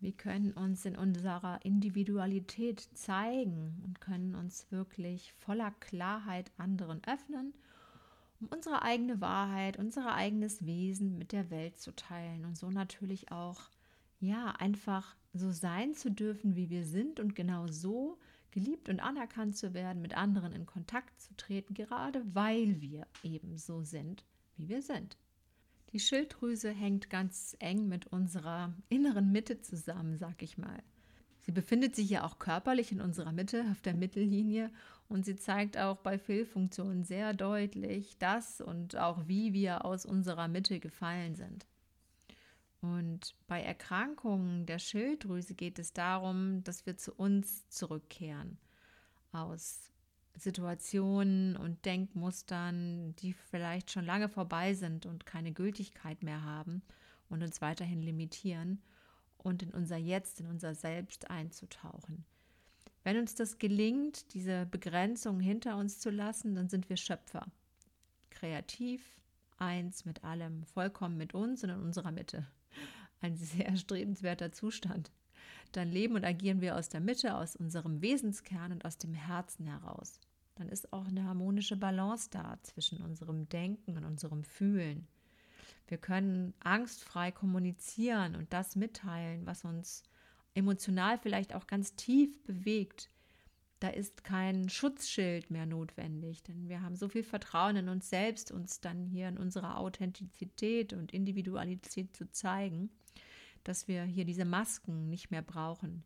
wir 0.00 0.12
können 0.12 0.52
uns 0.52 0.84
in 0.84 0.96
unserer 0.96 1.58
Individualität 1.64 2.80
zeigen 2.94 3.82
und 3.84 4.00
können 4.00 4.34
uns 4.34 4.70
wirklich 4.70 5.32
voller 5.34 5.72
Klarheit 5.72 6.52
anderen 6.56 7.02
öffnen, 7.04 7.52
um 8.40 8.46
unsere 8.48 8.82
eigene 8.82 9.20
Wahrheit, 9.20 9.76
unser 9.78 10.14
eigenes 10.14 10.64
Wesen 10.64 11.18
mit 11.18 11.32
der 11.32 11.50
Welt 11.50 11.78
zu 11.78 11.92
teilen 11.92 12.44
und 12.44 12.56
so 12.56 12.70
natürlich 12.70 13.32
auch, 13.32 13.70
ja, 14.20 14.52
einfach 14.52 15.16
so 15.32 15.50
sein 15.50 15.94
zu 15.94 16.10
dürfen, 16.10 16.54
wie 16.54 16.70
wir 16.70 16.84
sind 16.84 17.18
und 17.20 17.34
genau 17.34 17.66
so 17.66 18.18
geliebt 18.50 18.88
und 18.88 19.00
anerkannt 19.00 19.56
zu 19.56 19.74
werden, 19.74 20.00
mit 20.00 20.16
anderen 20.16 20.52
in 20.52 20.66
Kontakt 20.66 21.20
zu 21.20 21.34
treten, 21.36 21.74
gerade 21.74 22.22
weil 22.34 22.80
wir 22.80 23.06
eben 23.22 23.58
so 23.58 23.82
sind, 23.82 24.24
wie 24.56 24.68
wir 24.68 24.82
sind. 24.82 25.16
Die 25.92 26.00
Schilddrüse 26.00 26.70
hängt 26.70 27.08
ganz 27.08 27.56
eng 27.60 27.88
mit 27.88 28.06
unserer 28.06 28.74
inneren 28.88 29.32
Mitte 29.32 29.60
zusammen, 29.60 30.18
sag 30.18 30.42
ich 30.42 30.58
mal. 30.58 30.82
Sie 31.40 31.52
befindet 31.52 31.96
sich 31.96 32.10
ja 32.10 32.24
auch 32.24 32.38
körperlich 32.38 32.92
in 32.92 33.00
unserer 33.00 33.32
Mitte, 33.32 33.64
auf 33.70 33.80
der 33.80 33.94
Mittellinie, 33.94 34.70
und 35.08 35.24
sie 35.24 35.36
zeigt 35.36 35.78
auch 35.78 35.96
bei 35.96 36.18
Fehlfunktionen 36.18 37.04
sehr 37.04 37.32
deutlich 37.32 38.18
das 38.18 38.60
und 38.60 38.96
auch 38.96 39.26
wie 39.26 39.54
wir 39.54 39.86
aus 39.86 40.04
unserer 40.04 40.48
Mitte 40.48 40.78
gefallen 40.78 41.34
sind. 41.34 41.66
Und 42.82 43.34
bei 43.46 43.62
Erkrankungen 43.62 44.66
der 44.66 44.78
Schilddrüse 44.78 45.54
geht 45.54 45.78
es 45.78 45.94
darum, 45.94 46.62
dass 46.64 46.84
wir 46.84 46.98
zu 46.98 47.14
uns 47.14 47.66
zurückkehren, 47.70 48.58
aus 49.32 49.90
Situationen 50.38 51.56
und 51.56 51.84
Denkmustern, 51.84 53.14
die 53.16 53.32
vielleicht 53.32 53.90
schon 53.90 54.04
lange 54.04 54.28
vorbei 54.28 54.74
sind 54.74 55.06
und 55.06 55.26
keine 55.26 55.52
Gültigkeit 55.52 56.22
mehr 56.22 56.42
haben 56.44 56.82
und 57.28 57.42
uns 57.42 57.60
weiterhin 57.60 58.02
limitieren 58.02 58.80
und 59.36 59.62
in 59.62 59.70
unser 59.70 59.96
Jetzt, 59.96 60.40
in 60.40 60.46
unser 60.46 60.74
Selbst 60.74 61.30
einzutauchen. 61.30 62.24
Wenn 63.04 63.18
uns 63.18 63.34
das 63.34 63.58
gelingt, 63.58 64.32
diese 64.34 64.66
Begrenzung 64.66 65.40
hinter 65.40 65.76
uns 65.76 65.98
zu 65.98 66.10
lassen, 66.10 66.54
dann 66.54 66.68
sind 66.68 66.88
wir 66.88 66.96
Schöpfer. 66.96 67.46
Kreativ, 68.30 69.02
eins 69.56 70.04
mit 70.04 70.24
allem, 70.24 70.64
vollkommen 70.64 71.16
mit 71.16 71.34
uns 71.34 71.64
und 71.64 71.70
in 71.70 71.80
unserer 71.80 72.12
Mitte. 72.12 72.46
Ein 73.20 73.36
sehr 73.36 73.66
erstrebenswerter 73.66 74.52
Zustand. 74.52 75.10
Dann 75.72 75.90
leben 75.90 76.14
und 76.14 76.24
agieren 76.24 76.60
wir 76.60 76.76
aus 76.76 76.88
der 76.88 77.00
Mitte, 77.00 77.36
aus 77.36 77.56
unserem 77.56 78.00
Wesenskern 78.00 78.72
und 78.72 78.84
aus 78.84 78.98
dem 78.98 79.14
Herzen 79.14 79.66
heraus 79.66 80.20
dann 80.58 80.68
ist 80.68 80.92
auch 80.92 81.06
eine 81.06 81.24
harmonische 81.24 81.76
Balance 81.76 82.28
da 82.30 82.58
zwischen 82.62 83.00
unserem 83.00 83.48
Denken 83.48 83.96
und 83.96 84.04
unserem 84.04 84.42
Fühlen. 84.42 85.06
Wir 85.86 85.98
können 85.98 86.52
angstfrei 86.60 87.30
kommunizieren 87.30 88.34
und 88.34 88.52
das 88.52 88.76
mitteilen, 88.76 89.46
was 89.46 89.64
uns 89.64 90.02
emotional 90.54 91.18
vielleicht 91.18 91.54
auch 91.54 91.66
ganz 91.66 91.94
tief 91.94 92.42
bewegt. 92.42 93.08
Da 93.80 93.88
ist 93.88 94.24
kein 94.24 94.68
Schutzschild 94.68 95.50
mehr 95.50 95.64
notwendig, 95.64 96.42
denn 96.42 96.68
wir 96.68 96.82
haben 96.82 96.96
so 96.96 97.08
viel 97.08 97.22
Vertrauen 97.22 97.76
in 97.76 97.88
uns 97.88 98.10
selbst, 98.10 98.50
uns 98.50 98.80
dann 98.80 99.06
hier 99.06 99.28
in 99.28 99.38
unserer 99.38 99.78
Authentizität 99.78 100.92
und 100.92 101.14
Individualität 101.14 102.14
zu 102.16 102.28
zeigen, 102.32 102.90
dass 103.62 103.86
wir 103.86 104.02
hier 104.02 104.24
diese 104.24 104.44
Masken 104.44 105.08
nicht 105.08 105.30
mehr 105.30 105.42
brauchen. 105.42 106.02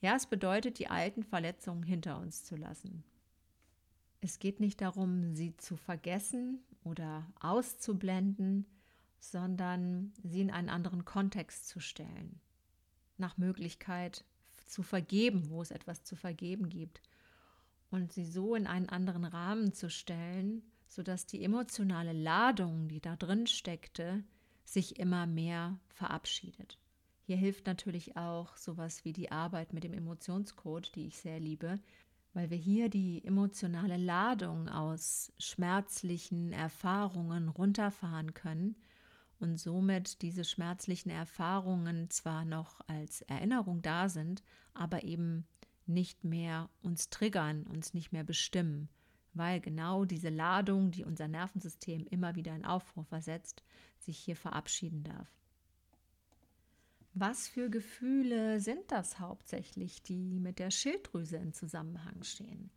Ja, 0.00 0.14
es 0.14 0.26
bedeutet, 0.26 0.78
die 0.78 0.88
alten 0.88 1.24
Verletzungen 1.24 1.82
hinter 1.82 2.20
uns 2.20 2.44
zu 2.44 2.56
lassen. 2.56 3.02
Es 4.20 4.38
geht 4.38 4.60
nicht 4.60 4.80
darum, 4.80 5.34
sie 5.34 5.56
zu 5.56 5.76
vergessen 5.76 6.60
oder 6.82 7.26
auszublenden, 7.40 8.66
sondern 9.20 10.12
sie 10.22 10.40
in 10.40 10.50
einen 10.50 10.68
anderen 10.68 11.04
Kontext 11.04 11.68
zu 11.68 11.80
stellen. 11.80 12.40
Nach 13.16 13.36
Möglichkeit 13.36 14.24
zu 14.66 14.82
vergeben, 14.82 15.50
wo 15.50 15.62
es 15.62 15.70
etwas 15.70 16.04
zu 16.04 16.16
vergeben 16.16 16.68
gibt. 16.68 17.00
Und 17.90 18.12
sie 18.12 18.26
so 18.26 18.54
in 18.54 18.66
einen 18.66 18.88
anderen 18.88 19.24
Rahmen 19.24 19.72
zu 19.72 19.88
stellen, 19.88 20.62
sodass 20.88 21.26
die 21.26 21.42
emotionale 21.42 22.12
Ladung, 22.12 22.88
die 22.88 23.00
da 23.00 23.16
drin 23.16 23.46
steckte, 23.46 24.24
sich 24.64 24.98
immer 24.98 25.26
mehr 25.26 25.78
verabschiedet. 25.88 26.78
Hier 27.22 27.36
hilft 27.36 27.66
natürlich 27.66 28.16
auch 28.16 28.56
sowas 28.56 29.04
wie 29.04 29.12
die 29.12 29.30
Arbeit 29.30 29.72
mit 29.72 29.84
dem 29.84 29.94
Emotionscode, 29.94 30.94
die 30.94 31.06
ich 31.06 31.18
sehr 31.18 31.40
liebe, 31.40 31.78
weil 32.34 32.50
wir 32.50 32.56
hier 32.56 32.88
die 32.88 33.24
emotionale 33.24 33.96
Ladung 33.96 34.68
aus 34.68 35.32
schmerzlichen 35.38 36.52
Erfahrungen 36.52 37.48
runterfahren 37.48 38.34
können 38.34 38.76
und 39.40 39.58
somit 39.58 40.22
diese 40.22 40.44
schmerzlichen 40.44 41.10
Erfahrungen 41.10 42.10
zwar 42.10 42.44
noch 42.44 42.80
als 42.86 43.22
Erinnerung 43.22 43.82
da 43.82 44.08
sind, 44.08 44.42
aber 44.74 45.04
eben 45.04 45.46
nicht 45.86 46.24
mehr 46.24 46.68
uns 46.82 47.08
triggern, 47.08 47.64
uns 47.64 47.94
nicht 47.94 48.12
mehr 48.12 48.24
bestimmen, 48.24 48.88
weil 49.32 49.60
genau 49.60 50.04
diese 50.04 50.28
Ladung, 50.28 50.90
die 50.90 51.04
unser 51.04 51.28
Nervensystem 51.28 52.06
immer 52.06 52.34
wieder 52.34 52.54
in 52.54 52.64
Aufruhr 52.64 53.04
versetzt, 53.04 53.62
sich 53.98 54.18
hier 54.18 54.36
verabschieden 54.36 55.02
darf. 55.04 55.37
Was 57.20 57.48
für 57.48 57.68
Gefühle 57.68 58.60
sind 58.60 58.92
das 58.92 59.18
hauptsächlich, 59.18 60.04
die 60.04 60.38
mit 60.38 60.60
der 60.60 60.70
Schilddrüse 60.70 61.36
in 61.36 61.52
Zusammenhang 61.52 62.22
stehen? 62.22 62.70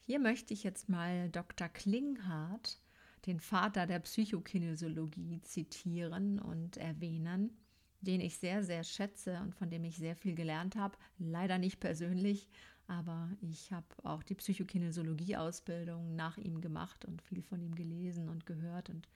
Hier 0.00 0.18
möchte 0.18 0.54
ich 0.54 0.64
jetzt 0.64 0.88
mal 0.88 1.28
Dr. 1.28 1.68
Klinghardt, 1.68 2.80
den 3.26 3.38
Vater 3.38 3.86
der 3.86 3.98
Psychokinesiologie, 3.98 5.42
zitieren 5.42 6.38
und 6.38 6.78
erwähnen, 6.78 7.54
den 8.00 8.22
ich 8.22 8.38
sehr, 8.38 8.64
sehr 8.64 8.82
schätze 8.82 9.40
und 9.42 9.54
von 9.54 9.68
dem 9.68 9.84
ich 9.84 9.98
sehr 9.98 10.16
viel 10.16 10.34
gelernt 10.34 10.76
habe. 10.76 10.96
Leider 11.18 11.58
nicht 11.58 11.78
persönlich, 11.78 12.48
aber 12.86 13.30
ich 13.42 13.72
habe 13.72 13.88
auch 14.04 14.22
die 14.22 14.36
Psychokinesiologie-Ausbildung 14.36 16.16
nach 16.16 16.38
ihm 16.38 16.62
gemacht 16.62 17.04
und 17.04 17.20
viel 17.20 17.42
von 17.42 17.60
ihm 17.60 17.74
gelesen 17.74 18.30
und 18.30 18.46
gehört 18.46 18.88
und 18.88 19.06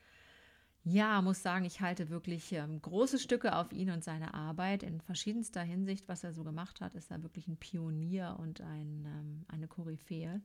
ja, 0.83 1.21
muss 1.21 1.43
sagen, 1.43 1.65
ich 1.65 1.79
halte 1.81 2.09
wirklich 2.09 2.51
ähm, 2.53 2.81
große 2.81 3.19
Stücke 3.19 3.55
auf 3.55 3.71
ihn 3.71 3.91
und 3.91 4.03
seine 4.03 4.33
Arbeit 4.33 4.81
in 4.81 4.99
verschiedenster 4.99 5.61
Hinsicht. 5.61 6.07
Was 6.07 6.23
er 6.23 6.33
so 6.33 6.43
gemacht 6.43 6.81
hat, 6.81 6.95
ist 6.95 7.11
er 7.11 7.21
wirklich 7.21 7.47
ein 7.47 7.57
Pionier 7.57 8.37
und 8.39 8.61
ein, 8.61 9.05
ähm, 9.05 9.45
eine 9.47 9.67
Koryphäe. 9.67 10.41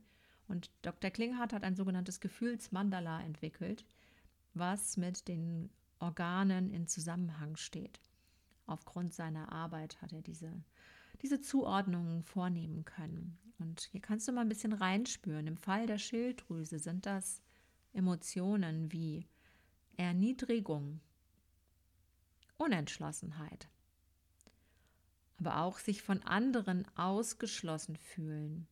Und 0.47 0.69
Dr. 0.83 1.09
Klinghardt 1.09 1.53
hat 1.53 1.63
ein 1.63 1.75
sogenanntes 1.75 2.19
Gefühlsmandala 2.19 3.21
entwickelt, 3.23 3.85
was 4.53 4.95
mit 4.95 5.27
den 5.27 5.71
Organen 5.99 6.71
in 6.71 6.87
Zusammenhang 6.87 7.55
steht. 7.55 7.99
Aufgrund 8.67 9.13
seiner 9.13 9.51
Arbeit 9.51 9.99
hat 10.01 10.13
er 10.13 10.21
diese, 10.21 10.53
diese 11.21 11.41
Zuordnungen 11.41 12.21
vornehmen 12.21 12.85
können. 12.85 13.39
Und 13.57 13.81
hier 13.91 14.01
kannst 14.01 14.27
du 14.27 14.31
mal 14.31 14.41
ein 14.41 14.49
bisschen 14.49 14.73
reinspüren. 14.73 15.47
Im 15.47 15.57
Fall 15.57 15.87
der 15.87 15.97
Schilddrüse 15.97 16.77
sind 16.77 17.07
das 17.07 17.41
Emotionen 17.93 18.91
wie 18.91 19.25
Erniedrigung, 19.97 21.01
Unentschlossenheit, 22.57 23.67
aber 25.39 25.61
auch 25.61 25.79
sich 25.79 26.01
von 26.01 26.21
anderen 26.23 26.87
ausgeschlossen 26.95 27.95
fühlen, 27.95 28.67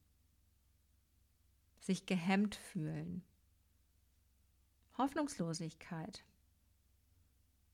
sich 1.79 2.05
gehemmt 2.05 2.55
fühlen, 2.55 3.23
Hoffnungslosigkeit, 4.97 6.23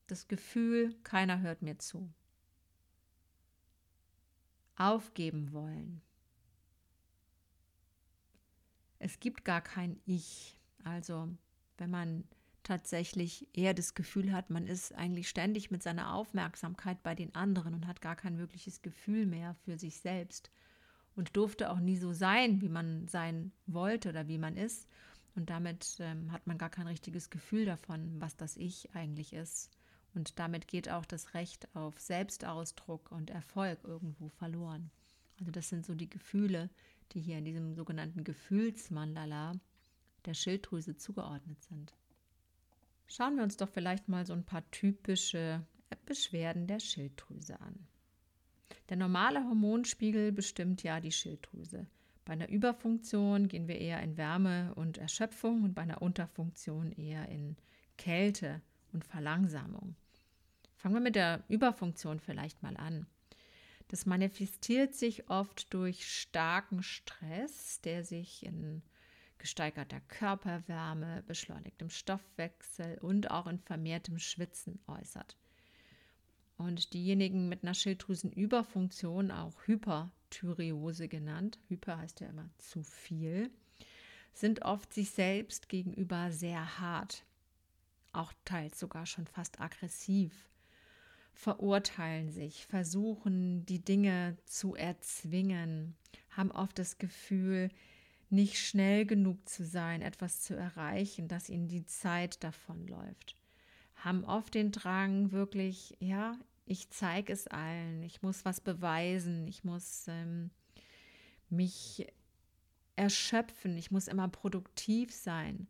das 0.07 0.27
Gefühl, 0.27 0.95
keiner 1.03 1.41
hört 1.41 1.61
mir 1.61 1.77
zu, 1.77 2.11
aufgeben 4.75 5.51
wollen. 5.51 6.01
Es 8.99 9.19
gibt 9.19 9.45
gar 9.45 9.61
kein 9.61 9.99
Ich. 10.05 10.57
Also 10.83 11.29
wenn 11.77 11.89
man 11.89 12.23
tatsächlich 12.63 13.47
eher 13.53 13.73
das 13.73 13.93
Gefühl 13.93 14.31
hat, 14.31 14.49
man 14.49 14.67
ist 14.67 14.93
eigentlich 14.93 15.29
ständig 15.29 15.71
mit 15.71 15.83
seiner 15.83 16.13
Aufmerksamkeit 16.13 17.01
bei 17.03 17.15
den 17.15 17.33
anderen 17.35 17.73
und 17.73 17.87
hat 17.87 18.01
gar 18.01 18.15
kein 18.15 18.37
wirkliches 18.37 18.81
Gefühl 18.81 19.25
mehr 19.25 19.55
für 19.65 19.77
sich 19.77 19.99
selbst 19.99 20.51
und 21.15 21.35
durfte 21.35 21.71
auch 21.71 21.79
nie 21.79 21.97
so 21.97 22.13
sein, 22.13 22.61
wie 22.61 22.69
man 22.69 23.07
sein 23.07 23.51
wollte 23.67 24.09
oder 24.09 24.27
wie 24.27 24.37
man 24.37 24.57
ist. 24.57 24.87
Und 25.35 25.49
damit 25.49 25.97
ähm, 25.99 26.31
hat 26.31 26.45
man 26.47 26.57
gar 26.57 26.69
kein 26.69 26.87
richtiges 26.87 27.29
Gefühl 27.29 27.65
davon, 27.65 28.19
was 28.19 28.35
das 28.35 28.57
Ich 28.57 28.93
eigentlich 28.95 29.33
ist. 29.33 29.71
Und 30.13 30.39
damit 30.39 30.67
geht 30.67 30.89
auch 30.89 31.05
das 31.05 31.33
Recht 31.33 31.73
auf 31.75 31.99
Selbstausdruck 31.99 33.11
und 33.11 33.29
Erfolg 33.29 33.79
irgendwo 33.83 34.29
verloren. 34.29 34.91
Also 35.39 35.51
das 35.51 35.69
sind 35.69 35.85
so 35.85 35.95
die 35.95 36.09
Gefühle, 36.09 36.69
die 37.13 37.21
hier 37.21 37.37
in 37.37 37.45
diesem 37.45 37.75
sogenannten 37.75 38.23
Gefühlsmandala 38.23 39.53
der 40.25 40.33
Schilddrüse 40.33 40.97
zugeordnet 40.97 41.63
sind. 41.63 41.93
Schauen 43.11 43.35
wir 43.35 43.43
uns 43.43 43.57
doch 43.57 43.67
vielleicht 43.67 44.07
mal 44.07 44.25
so 44.25 44.31
ein 44.31 44.45
paar 44.45 44.63
typische 44.71 45.61
Beschwerden 46.05 46.65
der 46.65 46.79
Schilddrüse 46.79 47.59
an. 47.59 47.75
Der 48.87 48.95
normale 48.95 49.43
Hormonspiegel 49.43 50.31
bestimmt 50.31 50.81
ja 50.81 51.01
die 51.01 51.11
Schilddrüse. 51.11 51.87
Bei 52.23 52.31
einer 52.33 52.47
Überfunktion 52.47 53.49
gehen 53.49 53.67
wir 53.67 53.79
eher 53.79 54.01
in 54.01 54.15
Wärme 54.15 54.73
und 54.75 54.97
Erschöpfung 54.97 55.63
und 55.63 55.73
bei 55.73 55.81
einer 55.81 56.01
Unterfunktion 56.01 56.93
eher 56.93 57.27
in 57.27 57.57
Kälte 57.97 58.61
und 58.93 59.03
Verlangsamung. 59.03 59.95
Fangen 60.77 60.95
wir 60.95 61.01
mit 61.01 61.15
der 61.15 61.43
Überfunktion 61.49 62.21
vielleicht 62.21 62.63
mal 62.63 62.77
an. 62.77 63.07
Das 63.89 64.05
manifestiert 64.05 64.95
sich 64.95 65.29
oft 65.29 65.73
durch 65.73 66.07
starken 66.07 66.81
Stress, 66.81 67.81
der 67.81 68.05
sich 68.05 68.45
in 68.45 68.83
gesteigerter 69.41 69.99
Körperwärme, 70.01 71.23
beschleunigtem 71.23 71.89
Stoffwechsel 71.89 72.99
und 72.99 73.31
auch 73.31 73.47
in 73.47 73.59
vermehrtem 73.59 74.19
Schwitzen 74.19 74.79
äußert. 74.87 75.35
Und 76.57 76.93
diejenigen 76.93 77.49
mit 77.49 77.63
einer 77.63 77.73
Schilddrüsenüberfunktion, 77.73 79.31
auch 79.31 79.55
Hyperthyreose 79.65 81.07
genannt, 81.07 81.59
Hyper 81.67 81.97
heißt 81.97 82.19
ja 82.19 82.27
immer 82.27 82.49
zu 82.59 82.83
viel, 82.83 83.49
sind 84.31 84.61
oft 84.61 84.93
sich 84.93 85.09
selbst 85.09 85.69
gegenüber 85.69 86.31
sehr 86.31 86.79
hart, 86.79 87.25
auch 88.13 88.33
teils 88.45 88.79
sogar 88.79 89.07
schon 89.07 89.25
fast 89.25 89.59
aggressiv, 89.59 90.51
verurteilen 91.33 92.29
sich, 92.29 92.67
versuchen 92.67 93.65
die 93.65 93.83
Dinge 93.83 94.37
zu 94.45 94.75
erzwingen, 94.75 95.95
haben 96.29 96.51
oft 96.51 96.77
das 96.77 96.99
Gefühl, 96.99 97.69
nicht 98.31 98.57
schnell 98.57 99.05
genug 99.05 99.47
zu 99.47 99.65
sein, 99.65 100.01
etwas 100.01 100.41
zu 100.41 100.55
erreichen, 100.55 101.27
dass 101.27 101.49
ihnen 101.49 101.67
die 101.67 101.85
Zeit 101.85 102.43
davonläuft. 102.43 103.35
Haben 103.95 104.23
oft 104.23 104.53
den 104.53 104.71
Drang, 104.71 105.31
wirklich, 105.31 105.97
ja, 105.99 106.37
ich 106.65 106.89
zeige 106.89 107.33
es 107.33 107.47
allen, 107.47 108.01
ich 108.03 108.21
muss 108.21 108.45
was 108.45 108.61
beweisen, 108.61 109.47
ich 109.47 109.63
muss 109.63 110.05
ähm, 110.07 110.49
mich 111.49 112.07
erschöpfen, 112.95 113.77
ich 113.77 113.91
muss 113.91 114.07
immer 114.07 114.29
produktiv 114.29 115.13
sein. 115.13 115.67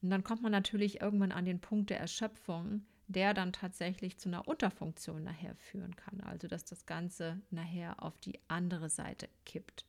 Und 0.00 0.10
dann 0.10 0.24
kommt 0.24 0.42
man 0.42 0.52
natürlich 0.52 1.00
irgendwann 1.00 1.32
an 1.32 1.44
den 1.44 1.60
Punkt 1.60 1.90
der 1.90 2.00
Erschöpfung, 2.00 2.86
der 3.08 3.34
dann 3.34 3.52
tatsächlich 3.52 4.18
zu 4.18 4.28
einer 4.28 4.46
Unterfunktion 4.46 5.24
nachher 5.24 5.54
führen 5.56 5.96
kann. 5.96 6.20
Also 6.20 6.46
dass 6.46 6.64
das 6.64 6.86
Ganze 6.86 7.40
nachher 7.50 8.02
auf 8.02 8.18
die 8.18 8.38
andere 8.48 8.88
Seite 8.88 9.28
kippt. 9.44 9.84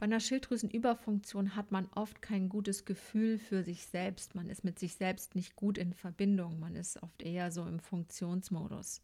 Bei 0.00 0.04
einer 0.04 0.18
Schilddrüsenüberfunktion 0.18 1.56
hat 1.56 1.72
man 1.72 1.86
oft 1.94 2.22
kein 2.22 2.48
gutes 2.48 2.86
Gefühl 2.86 3.38
für 3.38 3.62
sich 3.62 3.84
selbst. 3.84 4.34
Man 4.34 4.48
ist 4.48 4.64
mit 4.64 4.78
sich 4.78 4.94
selbst 4.94 5.34
nicht 5.34 5.56
gut 5.56 5.76
in 5.76 5.92
Verbindung. 5.92 6.58
Man 6.58 6.74
ist 6.74 7.02
oft 7.02 7.20
eher 7.20 7.52
so 7.52 7.66
im 7.66 7.80
Funktionsmodus. 7.80 9.02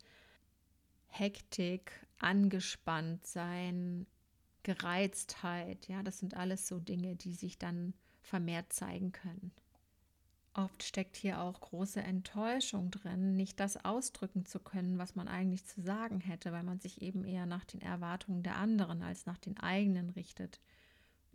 Hektik, 1.08 1.92
angespannt 2.18 3.26
sein, 3.26 4.06
Gereiztheit, 4.62 5.86
ja, 5.86 6.02
das 6.02 6.18
sind 6.18 6.34
alles 6.34 6.66
so 6.66 6.80
Dinge, 6.80 7.14
die 7.14 7.34
sich 7.34 7.58
dann 7.58 7.92
vermehrt 8.22 8.72
zeigen 8.72 9.12
können. 9.12 9.52
Oft 10.54 10.82
steckt 10.82 11.16
hier 11.16 11.42
auch 11.42 11.60
große 11.60 12.00
Enttäuschung 12.00 12.90
drin, 12.90 13.36
nicht 13.36 13.60
das 13.60 13.84
ausdrücken 13.84 14.46
zu 14.46 14.60
können, 14.60 14.96
was 14.96 15.14
man 15.14 15.28
eigentlich 15.28 15.66
zu 15.66 15.82
sagen 15.82 16.20
hätte, 16.20 16.52
weil 16.52 16.62
man 16.62 16.80
sich 16.80 17.02
eben 17.02 17.26
eher 17.26 17.44
nach 17.44 17.66
den 17.66 17.82
Erwartungen 17.82 18.42
der 18.42 18.56
anderen 18.56 19.02
als 19.02 19.26
nach 19.26 19.36
den 19.36 19.58
eigenen 19.58 20.08
richtet. 20.08 20.58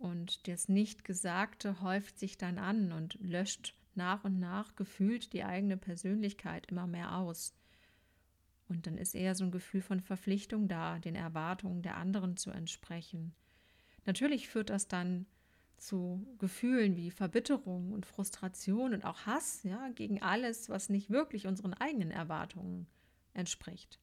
Und 0.02 0.48
das 0.48 0.68
Nicht-Gesagte 0.68 1.80
häuft 1.80 2.18
sich 2.18 2.36
dann 2.36 2.58
an 2.58 2.90
und 2.90 3.14
löscht 3.20 3.76
nach 3.94 4.24
und 4.24 4.40
nach 4.40 4.74
gefühlt 4.74 5.32
die 5.32 5.44
eigene 5.44 5.76
Persönlichkeit 5.76 6.66
immer 6.66 6.88
mehr 6.88 7.16
aus. 7.16 7.54
Und 8.68 8.88
dann 8.88 8.98
ist 8.98 9.14
eher 9.14 9.36
so 9.36 9.44
ein 9.44 9.52
Gefühl 9.52 9.80
von 9.80 10.00
Verpflichtung 10.00 10.66
da, 10.66 10.98
den 10.98 11.14
Erwartungen 11.14 11.82
der 11.82 11.98
anderen 11.98 12.36
zu 12.36 12.50
entsprechen. 12.50 13.32
Natürlich 14.04 14.48
führt 14.48 14.70
das 14.70 14.88
dann 14.88 15.24
zu 15.76 16.26
Gefühlen 16.38 16.96
wie 16.96 17.12
Verbitterung 17.12 17.92
und 17.92 18.04
Frustration 18.04 18.94
und 18.94 19.04
auch 19.04 19.24
Hass 19.24 19.62
ja, 19.62 19.88
gegen 19.90 20.20
alles, 20.20 20.68
was 20.68 20.88
nicht 20.88 21.10
wirklich 21.10 21.46
unseren 21.46 21.74
eigenen 21.74 22.10
Erwartungen 22.10 22.88
entspricht. 23.34 24.00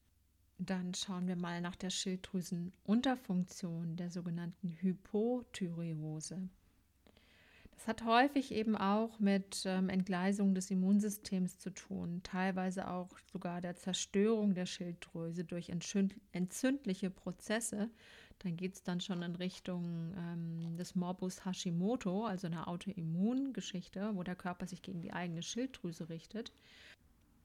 Dann 0.60 0.94
schauen 0.94 1.28
wir 1.28 1.38
mal 1.38 1.62
nach 1.62 1.78
der 1.78 1.90
Schilddrüsenunterfunktion, 1.90 3.96
der 3.96 4.12
sogenannten 4.12 4.78
Hypothyreose. 4.82 6.50
Das 7.72 7.88
hat 7.88 8.04
häufig 8.04 8.52
eben 8.52 8.76
auch 8.76 9.20
mit 9.20 9.64
ähm, 9.66 9.88
Entgleisung 9.88 10.54
des 10.54 10.70
Immunsystems 10.70 11.60
zu 11.60 11.70
tun, 11.70 12.20
teilweise 12.24 12.90
auch 12.90 13.08
sogar 13.32 13.62
der 13.62 13.78
Zerstörung 13.78 14.54
der 14.54 14.66
Schilddrüse 14.66 15.46
durch 15.46 15.70
entzündliche 15.70 17.10
Prozesse, 17.10 17.90
dann 18.40 18.56
geht 18.56 18.76
es 18.76 18.84
dann 18.84 19.02
schon 19.02 19.22
in 19.22 19.36
Richtung 19.36 20.14
ähm, 20.18 20.78
des 20.78 20.96
Morbus 20.96 21.46
Hashimoto, 21.46 22.26
also 22.26 22.48
einer 22.48 22.68
Autoimmungeschichte, 22.68 24.12
wo 24.14 24.24
der 24.24 24.36
Körper 24.36 24.66
sich 24.66 24.82
gegen 24.82 25.02
die 25.02 25.14
eigene 25.14 25.42
Schilddrüse 25.42 26.10
richtet. 26.10 26.52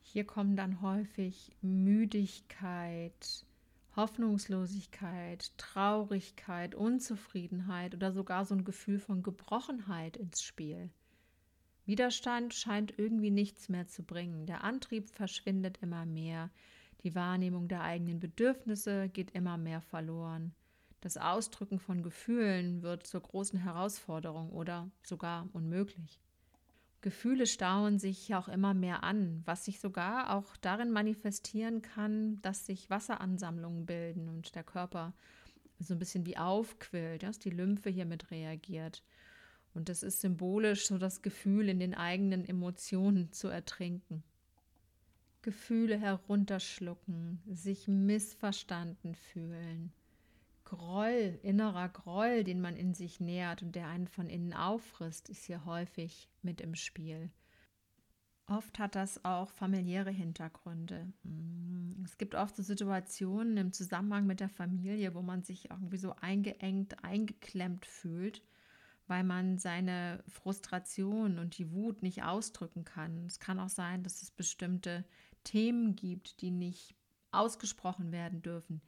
Hier 0.06 0.24
kommen 0.24 0.54
dann 0.54 0.80
häufig 0.80 1.50
Müdigkeit, 1.60 3.44
Hoffnungslosigkeit, 3.96 5.50
Traurigkeit, 5.56 6.74
Unzufriedenheit 6.74 7.94
oder 7.94 8.12
sogar 8.12 8.44
so 8.44 8.54
ein 8.54 8.64
Gefühl 8.64 9.00
von 9.00 9.22
Gebrochenheit 9.22 10.16
ins 10.16 10.42
Spiel. 10.42 10.90
Widerstand 11.86 12.54
scheint 12.54 12.96
irgendwie 12.98 13.30
nichts 13.30 13.68
mehr 13.68 13.88
zu 13.88 14.04
bringen. 14.04 14.46
Der 14.46 14.62
Antrieb 14.62 15.10
verschwindet 15.10 15.78
immer 15.82 16.06
mehr. 16.06 16.50
Die 17.02 17.14
Wahrnehmung 17.14 17.66
der 17.66 17.82
eigenen 17.82 18.20
Bedürfnisse 18.20 19.08
geht 19.08 19.32
immer 19.32 19.56
mehr 19.58 19.80
verloren. 19.80 20.54
Das 21.00 21.16
Ausdrücken 21.16 21.80
von 21.80 22.02
Gefühlen 22.02 22.82
wird 22.82 23.06
zur 23.06 23.22
großen 23.22 23.58
Herausforderung 23.58 24.50
oder 24.52 24.90
sogar 25.02 25.48
unmöglich. 25.52 26.23
Gefühle 27.04 27.46
stauen 27.46 27.98
sich 27.98 28.34
auch 28.34 28.48
immer 28.48 28.72
mehr 28.72 29.04
an, 29.04 29.42
was 29.44 29.66
sich 29.66 29.78
sogar 29.78 30.34
auch 30.34 30.56
darin 30.56 30.90
manifestieren 30.90 31.82
kann, 31.82 32.40
dass 32.40 32.64
sich 32.64 32.88
Wasseransammlungen 32.88 33.84
bilden 33.84 34.30
und 34.30 34.54
der 34.54 34.64
Körper 34.64 35.12
so 35.78 35.92
ein 35.92 35.98
bisschen 35.98 36.24
wie 36.24 36.38
aufquillt, 36.38 37.22
dass 37.22 37.38
die 37.38 37.50
Lymphe 37.50 37.90
hier 37.90 38.06
mit 38.06 38.30
reagiert. 38.30 39.02
Und 39.74 39.90
das 39.90 40.02
ist 40.02 40.22
symbolisch 40.22 40.86
so 40.86 40.96
das 40.96 41.20
Gefühl, 41.20 41.68
in 41.68 41.78
den 41.78 41.94
eigenen 41.94 42.42
Emotionen 42.42 43.30
zu 43.32 43.48
ertrinken. 43.48 44.22
Gefühle 45.42 46.00
herunterschlucken, 46.00 47.42
sich 47.52 47.86
missverstanden 47.86 49.14
fühlen. 49.14 49.92
Groll, 50.76 51.38
innerer 51.42 51.88
Groll, 51.88 52.44
den 52.44 52.60
man 52.60 52.76
in 52.76 52.94
sich 52.94 53.20
nährt 53.20 53.62
und 53.62 53.74
der 53.74 53.88
einen 53.88 54.08
von 54.08 54.28
innen 54.28 54.52
auffrisst, 54.52 55.28
ist 55.28 55.44
hier 55.44 55.64
häufig 55.64 56.28
mit 56.42 56.60
im 56.60 56.74
Spiel. 56.74 57.30
Oft 58.46 58.78
hat 58.78 58.94
das 58.94 59.24
auch 59.24 59.50
familiäre 59.50 60.10
Hintergründe. 60.10 61.12
Mm, 61.22 62.02
es 62.04 62.18
gibt 62.18 62.34
oft 62.34 62.56
so 62.56 62.62
Situationen 62.62 63.56
im 63.56 63.72
Zusammenhang 63.72 64.26
mit 64.26 64.40
der 64.40 64.50
Familie, 64.50 65.14
wo 65.14 65.22
man 65.22 65.42
sich 65.42 65.70
irgendwie 65.70 65.96
so 65.96 66.14
eingeengt, 66.16 67.02
eingeklemmt 67.02 67.86
fühlt 67.86 68.42
weil 69.06 69.24
man 69.24 69.58
seine 69.58 70.22
Frustration 70.28 71.38
und 71.38 71.58
die 71.58 71.70
Wut 71.72 72.02
nicht 72.02 72.22
ausdrücken 72.22 72.84
kann. 72.84 73.26
Es 73.26 73.38
kann 73.38 73.60
auch 73.60 73.68
sein, 73.68 74.02
dass 74.02 74.22
es 74.22 74.30
bestimmte 74.30 75.04
Themen 75.44 75.94
gibt, 75.94 76.40
die 76.40 76.50
nicht 76.50 76.94
ausgesprochen 77.30 78.12
werden 78.12 78.42
dürfen, 78.42 78.80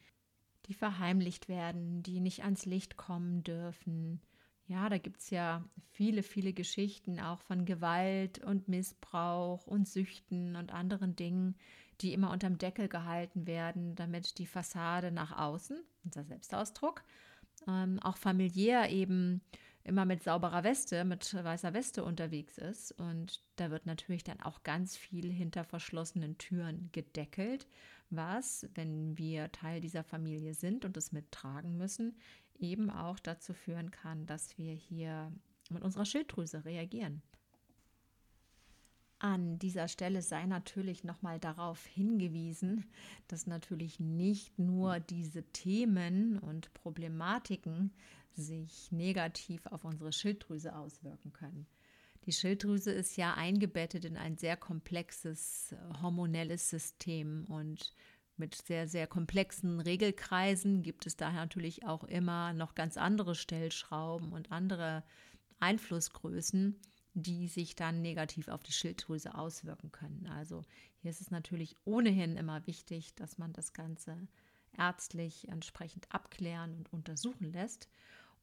die 0.69 0.75
verheimlicht 0.75 1.49
werden, 1.49 2.03
die 2.03 2.21
nicht 2.21 2.45
ans 2.45 2.65
Licht 2.67 2.97
kommen 2.97 3.43
dürfen. 3.43 4.21
Ja, 4.67 4.89
da 4.89 4.99
gibt 4.99 5.21
es 5.21 5.31
ja 5.31 5.65
viele, 5.91 6.23
viele 6.23 6.53
Geschichten 6.53 7.21
auch 7.21 7.41
von 7.41 7.65
Gewalt 7.65 8.41
und 8.45 8.69
Missbrauch 8.69 9.67
und 9.67 9.87
Süchten 9.87 10.57
und 10.57 10.73
anderen 10.73 11.15
Dingen, 11.15 11.57
die 12.01 12.13
immer 12.13 12.31
unterm 12.31 12.59
Deckel 12.59 12.89
gehalten 12.89 13.47
werden, 13.47 13.95
damit 13.95 14.39
die 14.39 14.47
Fassade 14.47 15.13
nach 15.13 15.39
außen, 15.39 15.79
unser 16.05 16.25
Selbstausdruck, 16.25 17.05
ähm, 17.69 18.01
auch 18.01 18.17
familiär 18.17 18.91
eben 18.91 19.41
immer 19.87 20.05
mit 20.05 20.23
sauberer 20.23 20.65
Weste, 20.65 21.05
mit 21.05 21.33
weißer 21.33 21.73
Weste 21.73 22.05
unterwegs 22.05 22.59
ist. 22.59 22.93
Und 22.93 23.43
da 23.57 23.71
wird 23.71 23.87
natürlich 23.87 24.25
dann 24.25 24.41
auch 24.41 24.63
ganz 24.63 24.97
viel 24.97 25.31
hinter 25.33 25.65
verschlossenen 25.65 26.39
Türen 26.39 26.91
gedeckelt, 26.93 27.67
was, 28.11 28.69
wenn 28.75 29.17
wir 29.17 29.51
Teil 29.53 29.81
dieser 29.81 30.05
Familie 30.05 30.55
sind 30.55 30.85
und 30.85 30.97
es 30.97 31.13
mittragen 31.13 31.77
müssen, 31.77 32.17
eben 32.59 32.91
auch 32.91 33.19
dazu 33.19 33.55
führen 33.55 33.91
kann, 33.91 34.27
dass 34.27 34.59
wir 34.59 34.73
hier 34.73 35.33
mit 35.71 35.83
unserer 35.83 36.05
Schilddrüse 36.05 36.65
reagieren. 36.65 37.23
An 39.19 39.59
dieser 39.59 39.89
Stelle 39.89 40.21
sei 40.21 40.45
natürlich 40.45 41.03
nochmal 41.03 41.41
darauf 41.41 41.87
hingewiesen, 41.87 42.85
dass 43.29 43.47
natürlich 43.47 43.99
nicht 43.99 44.59
nur 44.59 45.01
diese 45.01 45.43
Themen 45.53 46.39
und 46.39 46.75
Problematiken 46.75 47.93
sich 48.37 48.93
negativ 48.93 49.67
auf 49.67 49.85
unsere 49.85 50.13
Schilddrüse 50.13 50.77
auswirken 50.77 51.33
können. 51.33 51.67
Die 52.25 52.33
Schilddrüse 52.33 52.91
ist 52.91 53.17
ja 53.17 53.35
eingebettet 53.35 54.05
in 54.05 54.17
ein 54.17 54.37
sehr 54.37 54.57
komplexes 54.57 55.73
äh, 55.73 55.77
hormonelles 56.03 56.69
System 56.69 57.45
und 57.49 57.95
mit 58.37 58.55
sehr, 58.55 58.87
sehr 58.87 59.07
komplexen 59.07 59.81
Regelkreisen 59.81 60.83
gibt 60.83 61.07
es 61.07 61.17
daher 61.17 61.41
natürlich 61.41 61.87
auch 61.87 62.05
immer 62.05 62.53
noch 62.53 62.75
ganz 62.75 62.99
andere 62.99 63.35
Stellschrauben 63.35 64.33
und 64.33 64.53
andere 64.53 65.05
Einflussgrößen, 65.59 66.79
die 67.15 67.49
sich 67.49 67.77
dann 67.77 68.03
negativ 68.03 68.49
auf 68.49 68.63
die 68.63 68.73
Schilddrüse 68.73 69.35
auswirken 69.35 69.91
können. 69.91 70.27
Also 70.27 70.65
hier 70.99 71.11
ist 71.11 71.23
es 71.23 71.31
natürlich 71.31 71.77
ohnehin 71.85 72.37
immer 72.37 72.67
wichtig, 72.67 73.15
dass 73.15 73.39
man 73.39 73.55
das 73.55 73.73
Ganze 73.73 74.29
ärztlich 74.77 75.49
entsprechend 75.49 76.13
abklären 76.13 76.75
und 76.75 76.93
untersuchen 76.93 77.51
lässt 77.53 77.89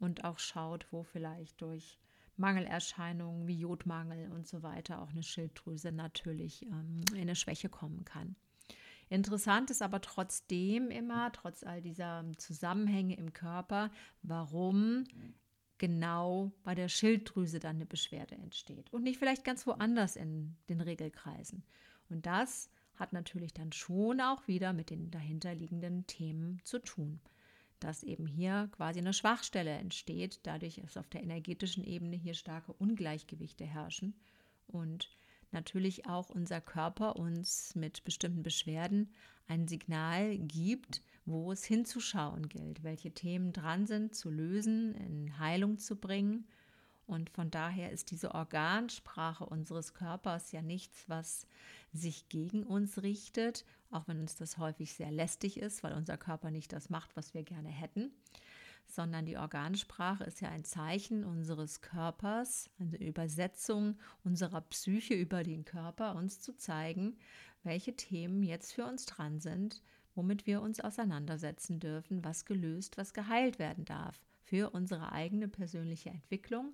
und 0.04 0.26
auch 0.26 0.38
schaut, 0.38 0.86
wo 0.92 1.04
vielleicht 1.04 1.62
durch 1.62 1.98
Mangelerscheinungen 2.36 3.48
wie 3.48 3.60
Jodmangel 3.60 4.32
und 4.32 4.48
so 4.48 4.62
weiter 4.62 5.02
auch 5.02 5.10
eine 5.10 5.24
Schilddrüse 5.24 5.92
natürlich 5.92 6.64
ähm, 6.64 7.02
in 7.14 7.22
eine 7.22 7.36
Schwäche 7.36 7.70
kommen 7.70 8.04
kann. 8.04 8.36
Interessant 9.10 9.70
ist 9.70 9.82
aber 9.82 10.02
trotzdem 10.02 10.90
immer, 10.90 11.32
trotz 11.32 11.64
all 11.64 11.82
dieser 11.82 12.26
Zusammenhänge 12.38 13.16
im 13.16 13.32
Körper, 13.32 13.92
warum 14.24 15.06
genau 15.78 16.52
bei 16.64 16.76
der 16.76 16.90
Schilddrüse 16.90 17.60
dann 17.60 17.78
eine 17.78 17.86
Beschwerde 17.86 18.36
entsteht 18.36 18.92
und 18.92 19.04
nicht 19.04 19.20
vielleicht 19.20 19.46
ganz 19.46 19.66
woanders 19.68 20.16
in 20.16 20.58
den 20.70 20.82
Regelkreisen. 20.82 21.64
Und 22.10 22.26
das 22.26 22.70
hat 22.96 23.14
natürlich 23.14 23.54
dann 23.54 23.72
schon 23.72 24.20
auch 24.20 24.48
wieder 24.48 24.74
mit 24.74 24.90
den 24.90 25.12
dahinterliegenden 25.12 26.08
Themen 26.08 26.60
zu 26.64 26.80
tun 26.80 27.22
dass 27.84 28.04
eben 28.04 28.26
hier 28.26 28.70
quasi 28.72 29.00
eine 29.00 29.14
Schwachstelle 29.14 29.72
entsteht, 29.72 30.40
dadurch, 30.44 30.76
dass 30.76 30.98
auf 30.98 31.10
der 31.10 31.24
energetischen 31.24 31.84
Ebene 31.84 32.16
hier 32.16 32.34
starke 32.34 32.74
Ungleichgewichte 32.74 33.66
herrschen 33.66 34.16
und 34.68 35.10
natürlich 35.52 36.08
auch 36.08 36.30
unser 36.30 36.62
Körper 36.62 37.16
uns 37.16 37.76
mit 37.76 38.04
bestimmten 38.04 38.44
Beschwerden 38.44 39.12
ein 39.48 39.68
Signal 39.68 40.38
gibt, 40.38 41.02
wo 41.26 41.52
es 41.52 41.64
hinzuschauen 41.66 42.50
gilt, 42.50 42.84
welche 42.84 43.12
Themen 43.12 43.54
dran 43.54 43.86
sind 43.86 44.16
zu 44.16 44.30
lösen, 44.30 44.96
in 44.96 45.38
Heilung 45.38 45.78
zu 45.78 45.96
bringen. 45.96 46.48
Und 47.14 47.30
von 47.30 47.52
daher 47.52 47.92
ist 47.92 48.12
diese 48.12 48.34
Organsprache 48.34 49.46
unseres 49.46 49.94
Körpers 49.94 50.52
ja 50.52 50.62
nichts, 50.62 51.08
was 51.08 51.48
sich 51.94 52.28
gegen 52.28 52.64
uns 52.64 53.02
richtet 53.02 53.66
auch 53.94 54.08
wenn 54.08 54.20
uns 54.20 54.36
das 54.36 54.58
häufig 54.58 54.94
sehr 54.94 55.12
lästig 55.12 55.58
ist, 55.58 55.84
weil 55.84 55.94
unser 55.94 56.18
Körper 56.18 56.52
nicht 56.52 56.74
das 56.74 56.90
macht, 56.90 57.16
was 57.16 57.34
wir 57.34 57.44
gerne 57.44 57.70
hätten, 57.70 58.12
sondern 58.88 59.26
die 59.26 59.38
Organsprache 59.38 60.24
ist 60.24 60.42
ja 60.42 60.50
ein 60.50 60.66
Zeichen 60.66 61.24
unseres 61.24 61.82
Körpers, 61.82 62.70
eine 62.80 62.98
Übersetzung 62.98 63.98
unserer 64.24 64.62
Psyche 64.62 65.14
über 65.14 65.44
den 65.44 65.64
Körper, 65.64 66.16
uns 66.16 66.42
zu 66.42 66.58
zeigen, 66.58 67.18
welche 67.64 67.96
Themen 67.96 68.44
jetzt 68.44 68.74
für 68.74 68.86
uns 68.86 69.06
dran 69.06 69.40
sind, 69.40 69.82
womit 70.16 70.46
wir 70.46 70.62
uns 70.62 70.80
auseinandersetzen 70.80 71.80
dürfen, 71.80 72.24
was 72.24 72.46
gelöst, 72.46 72.98
was 72.98 73.14
geheilt 73.14 73.58
werden 73.58 73.86
darf 73.86 74.20
für 74.42 74.72
unsere 74.72 75.12
eigene 75.12 75.48
persönliche 75.48 76.10
Entwicklung, 76.10 76.74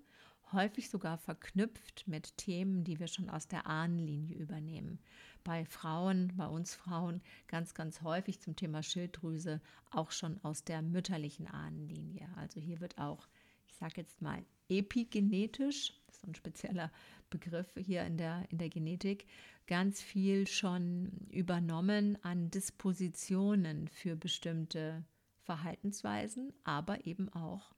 häufig 0.51 0.89
sogar 0.89 1.17
verknüpft 1.17 2.07
mit 2.07 2.37
Themen, 2.37 2.83
die 2.83 2.99
wir 2.99 3.07
schon 3.07 3.29
aus 3.29 3.47
der 3.47 3.67
Ahnenlinie 3.67 4.35
übernehmen 4.35 4.99
bei 5.43 5.65
Frauen, 5.65 6.33
bei 6.35 6.47
uns 6.47 6.75
Frauen 6.75 7.21
ganz, 7.47 7.73
ganz 7.73 8.01
häufig 8.01 8.39
zum 8.39 8.55
Thema 8.55 8.83
Schilddrüse 8.83 9.61
auch 9.91 10.11
schon 10.11 10.37
aus 10.43 10.63
der 10.63 10.81
mütterlichen 10.81 11.47
Ahnenlinie. 11.47 12.27
Also 12.35 12.59
hier 12.59 12.79
wird 12.79 12.97
auch, 12.97 13.27
ich 13.67 13.75
sage 13.75 13.93
jetzt 13.97 14.21
mal, 14.21 14.43
epigenetisch, 14.69 15.93
das 16.07 16.17
ist 16.17 16.27
ein 16.27 16.35
spezieller 16.35 16.91
Begriff 17.29 17.67
hier 17.75 18.03
in 18.03 18.17
der, 18.17 18.45
in 18.51 18.57
der 18.57 18.69
Genetik, 18.69 19.25
ganz 19.67 20.01
viel 20.01 20.47
schon 20.47 21.11
übernommen 21.31 22.17
an 22.23 22.49
Dispositionen 22.51 23.87
für 23.87 24.15
bestimmte 24.15 25.03
Verhaltensweisen, 25.41 26.53
aber 26.63 27.05
eben 27.05 27.29
auch 27.29 27.73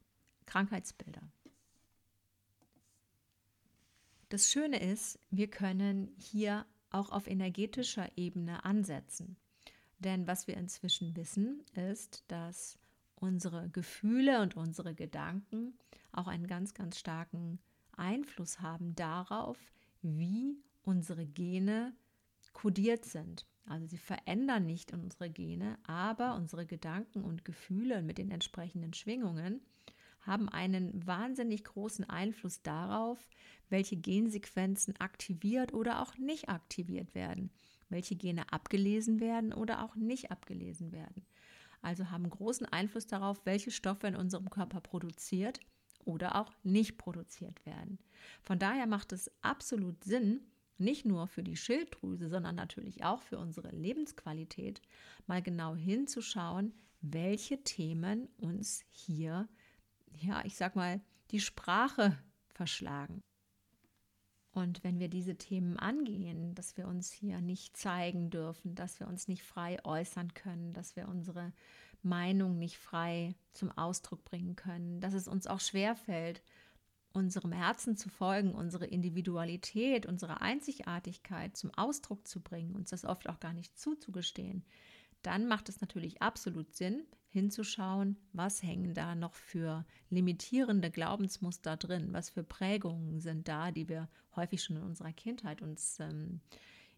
Krankheitsbilder. 0.45 1.21
Das 4.31 4.49
Schöne 4.49 4.79
ist, 4.79 5.19
wir 5.29 5.49
können 5.49 6.09
hier 6.17 6.65
auch 6.89 7.11
auf 7.11 7.27
energetischer 7.27 8.07
Ebene 8.15 8.63
ansetzen. 8.63 9.35
Denn 9.99 10.25
was 10.25 10.47
wir 10.47 10.55
inzwischen 10.55 11.17
wissen, 11.17 11.65
ist, 11.75 12.23
dass 12.29 12.79
unsere 13.15 13.69
Gefühle 13.71 14.41
und 14.41 14.55
unsere 14.55 14.95
Gedanken 14.95 15.77
auch 16.13 16.27
einen 16.27 16.47
ganz, 16.47 16.73
ganz 16.73 16.97
starken 16.97 17.59
Einfluss 17.97 18.61
haben 18.61 18.95
darauf, 18.95 19.57
wie 20.01 20.63
unsere 20.83 21.25
Gene 21.25 21.93
kodiert 22.53 23.03
sind. 23.03 23.45
Also 23.65 23.85
sie 23.85 23.97
verändern 23.97 24.65
nicht 24.65 24.93
unsere 24.93 25.29
Gene, 25.29 25.77
aber 25.83 26.35
unsere 26.35 26.65
Gedanken 26.65 27.25
und 27.25 27.43
Gefühle 27.43 28.01
mit 28.01 28.17
den 28.17 28.31
entsprechenden 28.31 28.93
Schwingungen 28.93 29.59
haben 30.21 30.49
einen 30.49 31.05
wahnsinnig 31.05 31.63
großen 31.63 32.09
Einfluss 32.09 32.61
darauf, 32.61 33.19
welche 33.69 33.95
Gensequenzen 33.95 34.95
aktiviert 34.99 35.73
oder 35.73 36.01
auch 36.01 36.17
nicht 36.17 36.49
aktiviert 36.49 37.15
werden, 37.15 37.51
welche 37.89 38.15
Gene 38.15 38.51
abgelesen 38.51 39.19
werden 39.19 39.53
oder 39.53 39.83
auch 39.83 39.95
nicht 39.95 40.31
abgelesen 40.31 40.91
werden. 40.91 41.25
Also 41.81 42.11
haben 42.11 42.29
großen 42.29 42.67
Einfluss 42.67 43.07
darauf, 43.07 43.41
welche 43.45 43.71
Stoffe 43.71 44.07
in 44.07 44.15
unserem 44.15 44.49
Körper 44.49 44.81
produziert 44.81 45.59
oder 46.05 46.35
auch 46.35 46.53
nicht 46.63 46.97
produziert 46.97 47.65
werden. 47.65 47.99
Von 48.43 48.59
daher 48.59 48.87
macht 48.87 49.13
es 49.13 49.31
absolut 49.41 50.03
Sinn, 50.03 50.41
nicht 50.77 51.05
nur 51.05 51.27
für 51.27 51.43
die 51.43 51.55
Schilddrüse, 51.55 52.27
sondern 52.27 52.55
natürlich 52.55 53.03
auch 53.03 53.21
für 53.21 53.37
unsere 53.37 53.69
Lebensqualität, 53.69 54.81
mal 55.27 55.41
genau 55.41 55.75
hinzuschauen, 55.75 56.73
welche 57.01 57.63
Themen 57.63 58.27
uns 58.37 58.83
hier, 58.89 59.47
ja, 60.19 60.43
ich 60.45 60.55
sag 60.55 60.75
mal, 60.75 61.01
die 61.31 61.39
Sprache 61.39 62.17
verschlagen. 62.47 63.21
Und 64.53 64.83
wenn 64.83 64.99
wir 64.99 65.07
diese 65.07 65.37
Themen 65.37 65.77
angehen, 65.77 66.53
dass 66.55 66.75
wir 66.75 66.87
uns 66.87 67.11
hier 67.11 67.39
nicht 67.39 67.77
zeigen 67.77 68.29
dürfen, 68.29 68.75
dass 68.75 68.99
wir 68.99 69.07
uns 69.07 69.29
nicht 69.29 69.43
frei 69.43 69.77
äußern 69.85 70.33
können, 70.33 70.73
dass 70.73 70.97
wir 70.97 71.07
unsere 71.07 71.53
Meinung 72.03 72.57
nicht 72.57 72.77
frei 72.77 73.35
zum 73.53 73.71
Ausdruck 73.71 74.25
bringen 74.25 74.55
können, 74.57 74.99
dass 74.99 75.13
es 75.13 75.27
uns 75.27 75.47
auch 75.47 75.61
schwerfällt, 75.61 76.41
unserem 77.13 77.51
Herzen 77.51 77.95
zu 77.95 78.09
folgen, 78.09 78.53
unsere 78.53 78.85
Individualität, 78.85 80.05
unsere 80.05 80.41
Einzigartigkeit 80.41 81.55
zum 81.55 81.71
Ausdruck 81.75 82.27
zu 82.27 82.41
bringen, 82.41 82.75
uns 82.75 82.89
das 82.89 83.05
oft 83.05 83.29
auch 83.29 83.39
gar 83.39 83.53
nicht 83.53 83.77
zuzugestehen, 83.77 84.65
dann 85.21 85.47
macht 85.47 85.69
es 85.69 85.81
natürlich 85.81 86.21
absolut 86.21 86.73
Sinn, 86.73 87.05
hinzuschauen, 87.31 88.17
was 88.33 88.61
hängen 88.61 88.93
da 88.93 89.15
noch 89.15 89.33
für 89.33 89.85
limitierende 90.09 90.91
Glaubensmuster 90.91 91.77
drin, 91.77 92.13
was 92.13 92.29
für 92.29 92.43
Prägungen 92.43 93.19
sind 93.19 93.47
da, 93.47 93.71
die 93.71 93.89
wir 93.89 94.09
häufig 94.35 94.63
schon 94.63 94.77
in 94.77 94.83
unserer 94.83 95.13
Kindheit 95.13 95.61
uns, 95.61 95.99
ähm, 95.99 96.41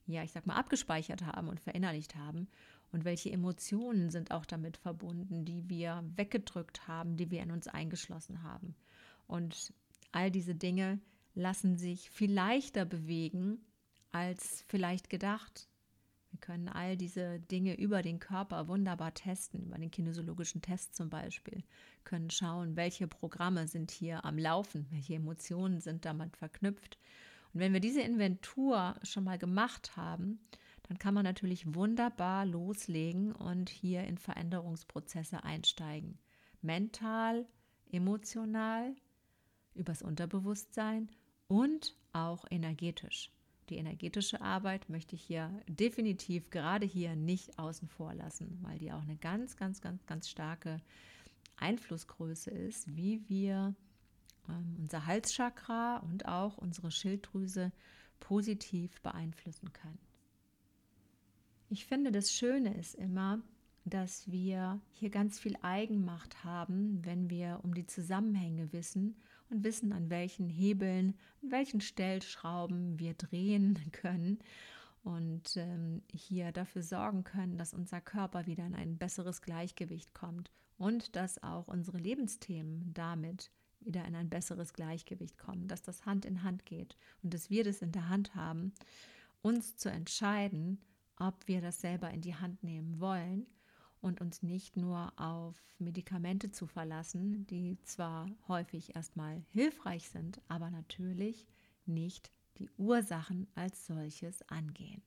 ja, 0.05 0.23
ich 0.23 0.31
sag 0.31 0.45
mal, 0.45 0.55
abgespeichert 0.55 1.25
haben 1.25 1.47
und 1.47 1.59
verinnerlicht 1.59 2.15
haben. 2.15 2.47
Und 2.91 3.05
welche 3.05 3.31
Emotionen 3.31 4.09
sind 4.09 4.31
auch 4.31 4.45
damit 4.45 4.77
verbunden, 4.77 5.45
die 5.45 5.67
wir 5.69 6.03
weggedrückt 6.15 6.87
haben, 6.87 7.17
die 7.17 7.31
wir 7.31 7.41
in 7.41 7.51
uns 7.51 7.67
eingeschlossen 7.67 8.43
haben. 8.43 8.75
Und 9.25 9.73
All 10.13 10.29
diese 10.29 10.53
Dinge 10.53 11.01
lassen 11.33 11.75
sich 11.75 12.11
viel 12.11 12.31
leichter 12.31 12.85
bewegen 12.85 13.65
als 14.11 14.63
vielleicht 14.67 15.09
gedacht. 15.09 15.67
Wir 16.33 16.39
können 16.39 16.67
all 16.67 16.97
diese 16.97 17.39
Dinge 17.39 17.77
über 17.79 18.01
den 18.01 18.19
Körper 18.19 18.67
wunderbar 18.67 19.13
testen, 19.13 19.61
über 19.61 19.77
den 19.77 19.91
kinesiologischen 19.91 20.63
Test 20.63 20.95
zum 20.95 21.11
Beispiel, 21.11 21.63
können 22.05 22.31
schauen, 22.31 22.75
welche 22.75 23.07
Programme 23.07 23.67
sind 23.67 23.91
hier 23.91 24.25
am 24.25 24.39
Laufen, 24.39 24.87
welche 24.89 25.13
Emotionen 25.13 25.79
sind 25.79 26.05
damit 26.05 26.35
verknüpft. 26.35 26.97
Und 27.53 27.59
wenn 27.59 27.71
wir 27.71 27.79
diese 27.79 28.01
Inventur 28.01 28.95
schon 29.03 29.25
mal 29.25 29.37
gemacht 29.37 29.95
haben, 29.95 30.39
dann 30.87 30.97
kann 30.97 31.13
man 31.13 31.23
natürlich 31.23 31.75
wunderbar 31.75 32.47
loslegen 32.47 33.31
und 33.31 33.69
hier 33.69 34.03
in 34.05 34.17
Veränderungsprozesse 34.17 35.43
einsteigen. 35.43 36.17
Mental, 36.63 37.45
emotional, 37.91 38.95
übers 39.75 40.01
Unterbewusstsein 40.01 41.11
und 41.47 41.95
auch 42.11 42.45
energetisch. 42.49 43.31
Die 43.69 43.77
energetische 43.77 44.41
Arbeit 44.41 44.89
möchte 44.89 45.15
ich 45.15 45.23
hier 45.23 45.49
definitiv 45.67 46.49
gerade 46.49 46.85
hier 46.85 47.15
nicht 47.15 47.57
außen 47.57 47.87
vor 47.87 48.13
lassen, 48.13 48.59
weil 48.61 48.77
die 48.77 48.91
auch 48.91 49.01
eine 49.01 49.15
ganz, 49.15 49.55
ganz, 49.55 49.81
ganz, 49.81 50.05
ganz 50.05 50.29
starke 50.29 50.81
Einflussgröße 51.57 52.51
ist, 52.51 52.95
wie 52.95 53.27
wir 53.29 53.75
ähm, 54.49 54.75
unser 54.79 55.05
Halschakra 55.05 55.97
und 55.97 56.27
auch 56.27 56.57
unsere 56.57 56.91
Schilddrüse 56.91 57.71
positiv 58.19 59.01
beeinflussen 59.01 59.71
können. 59.71 59.99
Ich 61.69 61.85
finde, 61.85 62.11
das 62.11 62.31
Schöne 62.31 62.75
ist 62.75 62.95
immer, 62.95 63.41
dass 63.85 64.29
wir 64.31 64.79
hier 64.91 65.09
ganz 65.09 65.39
viel 65.39 65.57
Eigenmacht 65.61 66.43
haben, 66.43 67.03
wenn 67.03 67.29
wir 67.29 67.59
um 67.63 67.73
die 67.73 67.85
Zusammenhänge 67.85 68.71
wissen 68.71 69.15
und 69.53 69.63
wissen, 69.63 69.93
an 69.93 70.09
welchen 70.09 70.49
Hebeln, 70.49 71.15
an 71.41 71.51
welchen 71.51 71.81
Stellschrauben 71.81 72.99
wir 72.99 73.13
drehen 73.13 73.79
können 73.91 74.39
und 75.03 75.57
ähm, 75.57 76.01
hier 76.11 76.51
dafür 76.51 76.81
sorgen 76.81 77.23
können, 77.23 77.57
dass 77.57 77.73
unser 77.73 78.01
Körper 78.01 78.45
wieder 78.45 78.65
in 78.65 78.75
ein 78.75 78.97
besseres 78.97 79.41
Gleichgewicht 79.41 80.13
kommt 80.13 80.51
und 80.77 81.15
dass 81.15 81.41
auch 81.43 81.67
unsere 81.67 81.97
Lebensthemen 81.97 82.93
damit 82.93 83.51
wieder 83.79 84.05
in 84.05 84.15
ein 84.15 84.29
besseres 84.29 84.73
Gleichgewicht 84.73 85.37
kommen, 85.37 85.67
dass 85.67 85.81
das 85.81 86.05
Hand 86.05 86.25
in 86.25 86.43
Hand 86.43 86.65
geht 86.65 86.97
und 87.21 87.33
dass 87.33 87.49
wir 87.49 87.63
das 87.63 87.81
in 87.81 87.91
der 87.91 88.09
Hand 88.09 88.33
haben, 88.33 88.73
uns 89.41 89.75
zu 89.75 89.89
entscheiden, 89.89 90.79
ob 91.17 91.47
wir 91.47 91.61
das 91.61 91.81
selber 91.81 92.09
in 92.11 92.21
die 92.21 92.35
Hand 92.35 92.63
nehmen 92.63 92.99
wollen 92.99 93.45
und 94.03 94.21
uns 94.21 94.43
nicht 94.43 94.75
nur 94.77 95.13
auf 95.19 95.55
Medikamente 95.79 96.51
zu 96.51 96.67
verlassen, 96.67 97.47
die 97.47 97.77
zwar 97.83 98.29
häufig 98.47 98.95
erstmal 98.95 99.43
hilfreich 99.49 100.09
sind, 100.09 100.41
aber 100.47 100.69
natürlich 100.69 101.47
nicht 101.85 102.31
die 102.57 102.69
Ursachen 102.77 103.47
als 103.55 103.87
solches 103.87 104.47
angehen. 104.49 105.01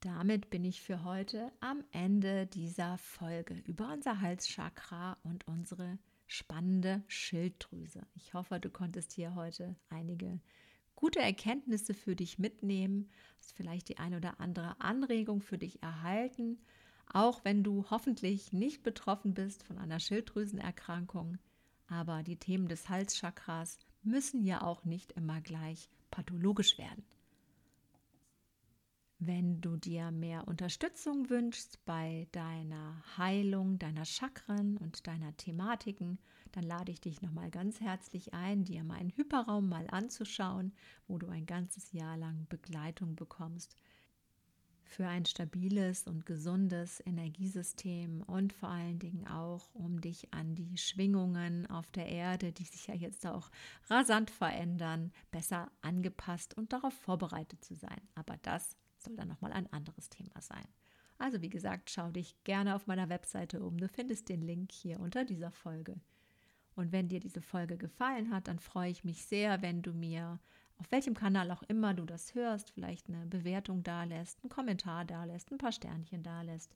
Damit 0.00 0.50
bin 0.50 0.64
ich 0.64 0.80
für 0.80 1.04
heute 1.04 1.52
am 1.60 1.84
Ende 1.92 2.46
dieser 2.46 2.96
Folge 2.98 3.54
über 3.66 3.92
unser 3.92 4.20
Halschakra 4.20 5.18
und 5.22 5.46
unsere 5.46 5.98
spannende 6.26 7.02
Schilddrüse. 7.06 8.06
Ich 8.14 8.32
hoffe, 8.34 8.60
du 8.60 8.70
konntest 8.70 9.12
hier 9.12 9.34
heute 9.34 9.76
einige 9.90 10.40
gute 10.94 11.20
Erkenntnisse 11.20 11.94
für 11.94 12.14
dich 12.14 12.38
mitnehmen, 12.38 13.08
vielleicht 13.54 13.88
die 13.88 13.98
eine 13.98 14.18
oder 14.18 14.40
andere 14.40 14.80
Anregung 14.80 15.40
für 15.40 15.58
dich 15.58 15.82
erhalten, 15.82 16.58
auch 17.12 17.44
wenn 17.44 17.64
du 17.64 17.84
hoffentlich 17.90 18.52
nicht 18.52 18.82
betroffen 18.82 19.34
bist 19.34 19.62
von 19.64 19.78
einer 19.78 20.00
Schilddrüsenerkrankung. 20.00 21.38
Aber 21.88 22.22
die 22.22 22.36
Themen 22.36 22.68
des 22.68 22.88
Halschakras 22.88 23.78
müssen 24.02 24.44
ja 24.44 24.62
auch 24.62 24.84
nicht 24.84 25.12
immer 25.12 25.40
gleich 25.40 25.90
pathologisch 26.10 26.78
werden. 26.78 27.04
Wenn 29.22 29.60
du 29.60 29.76
dir 29.76 30.10
mehr 30.12 30.48
Unterstützung 30.48 31.28
wünschst 31.28 31.84
bei 31.84 32.26
deiner 32.32 33.02
Heilung 33.18 33.78
deiner 33.78 34.06
Chakren 34.06 34.78
und 34.78 35.06
deiner 35.06 35.36
Thematiken, 35.36 36.18
dann 36.52 36.64
lade 36.64 36.90
ich 36.90 37.02
dich 37.02 37.20
nochmal 37.20 37.50
ganz 37.50 37.82
herzlich 37.82 38.32
ein, 38.32 38.64
dir 38.64 38.82
meinen 38.82 39.10
Hyperraum 39.10 39.68
mal 39.68 39.86
anzuschauen, 39.90 40.72
wo 41.06 41.18
du 41.18 41.28
ein 41.28 41.44
ganzes 41.44 41.92
Jahr 41.92 42.16
lang 42.16 42.46
Begleitung 42.48 43.14
bekommst 43.14 43.76
für 44.84 45.06
ein 45.06 45.26
stabiles 45.26 46.06
und 46.06 46.24
gesundes 46.24 47.02
Energiesystem 47.06 48.22
und 48.22 48.54
vor 48.54 48.70
allen 48.70 48.98
Dingen 48.98 49.26
auch, 49.26 49.68
um 49.74 50.00
dich 50.00 50.32
an 50.32 50.54
die 50.54 50.78
Schwingungen 50.78 51.66
auf 51.68 51.90
der 51.92 52.06
Erde, 52.08 52.52
die 52.52 52.64
sich 52.64 52.86
ja 52.88 52.94
jetzt 52.94 53.26
auch 53.26 53.50
rasant 53.88 54.30
verändern, 54.30 55.12
besser 55.30 55.70
angepasst 55.82 56.56
und 56.56 56.72
darauf 56.72 56.94
vorbereitet 56.94 57.62
zu 57.62 57.76
sein. 57.76 58.00
Aber 58.14 58.36
das 58.38 58.76
soll 59.02 59.16
dann 59.16 59.28
nochmal 59.28 59.52
ein 59.52 59.72
anderes 59.72 60.08
Thema 60.08 60.40
sein. 60.40 60.66
Also 61.18 61.42
wie 61.42 61.50
gesagt, 61.50 61.90
schau 61.90 62.10
dich 62.10 62.42
gerne 62.44 62.74
auf 62.74 62.86
meiner 62.86 63.08
Webseite 63.08 63.62
um. 63.62 63.78
Du 63.78 63.88
findest 63.88 64.28
den 64.28 64.40
Link 64.40 64.72
hier 64.72 65.00
unter 65.00 65.24
dieser 65.24 65.50
Folge. 65.50 66.00
Und 66.74 66.92
wenn 66.92 67.08
dir 67.08 67.20
diese 67.20 67.42
Folge 67.42 67.76
gefallen 67.76 68.32
hat, 68.32 68.48
dann 68.48 68.58
freue 68.58 68.90
ich 68.90 69.04
mich 69.04 69.26
sehr, 69.26 69.60
wenn 69.60 69.82
du 69.82 69.92
mir 69.92 70.38
auf 70.78 70.90
welchem 70.90 71.12
Kanal 71.12 71.50
auch 71.50 71.62
immer 71.64 71.92
du 71.92 72.06
das 72.06 72.34
hörst, 72.34 72.70
vielleicht 72.70 73.08
eine 73.08 73.26
Bewertung 73.26 73.82
dalässt, 73.82 74.42
einen 74.42 74.48
Kommentar 74.48 75.04
dalässt, 75.04 75.52
ein 75.52 75.58
paar 75.58 75.72
Sternchen 75.72 76.22
dalässt. 76.22 76.74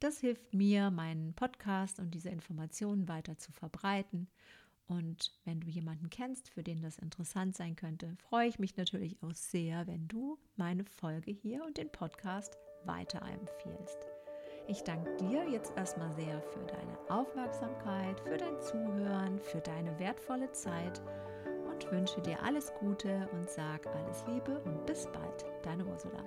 Das 0.00 0.20
hilft 0.20 0.54
mir, 0.54 0.90
meinen 0.90 1.34
Podcast 1.34 2.00
und 2.00 2.14
diese 2.14 2.30
Informationen 2.30 3.06
weiter 3.06 3.36
zu 3.36 3.52
verbreiten. 3.52 4.28
Und 4.86 5.32
wenn 5.44 5.60
du 5.60 5.68
jemanden 5.68 6.10
kennst, 6.10 6.48
für 6.48 6.62
den 6.62 6.82
das 6.82 6.98
interessant 6.98 7.56
sein 7.56 7.74
könnte, 7.74 8.16
freue 8.28 8.48
ich 8.48 8.58
mich 8.58 8.76
natürlich 8.76 9.22
auch 9.22 9.32
sehr, 9.32 9.86
wenn 9.86 10.08
du 10.08 10.38
meine 10.56 10.84
Folge 10.84 11.30
hier 11.30 11.64
und 11.64 11.78
den 11.78 11.90
Podcast 11.90 12.56
weiterempfiehlst. 12.84 13.98
Ich 14.66 14.82
danke 14.82 15.14
dir 15.16 15.48
jetzt 15.48 15.72
erstmal 15.76 16.12
sehr 16.12 16.40
für 16.40 16.64
deine 16.66 16.98
Aufmerksamkeit, 17.08 18.18
für 18.20 18.38
dein 18.38 18.60
Zuhören, 18.60 19.38
für 19.38 19.60
deine 19.60 19.98
wertvolle 19.98 20.50
Zeit 20.52 21.02
und 21.70 21.90
wünsche 21.90 22.20
dir 22.22 22.42
alles 22.42 22.72
Gute 22.80 23.28
und 23.32 23.48
sag 23.48 23.86
alles 23.86 24.24
Liebe 24.26 24.60
und 24.60 24.86
bis 24.86 25.06
bald, 25.12 25.44
deine 25.62 25.84
Ursula. 25.84 26.24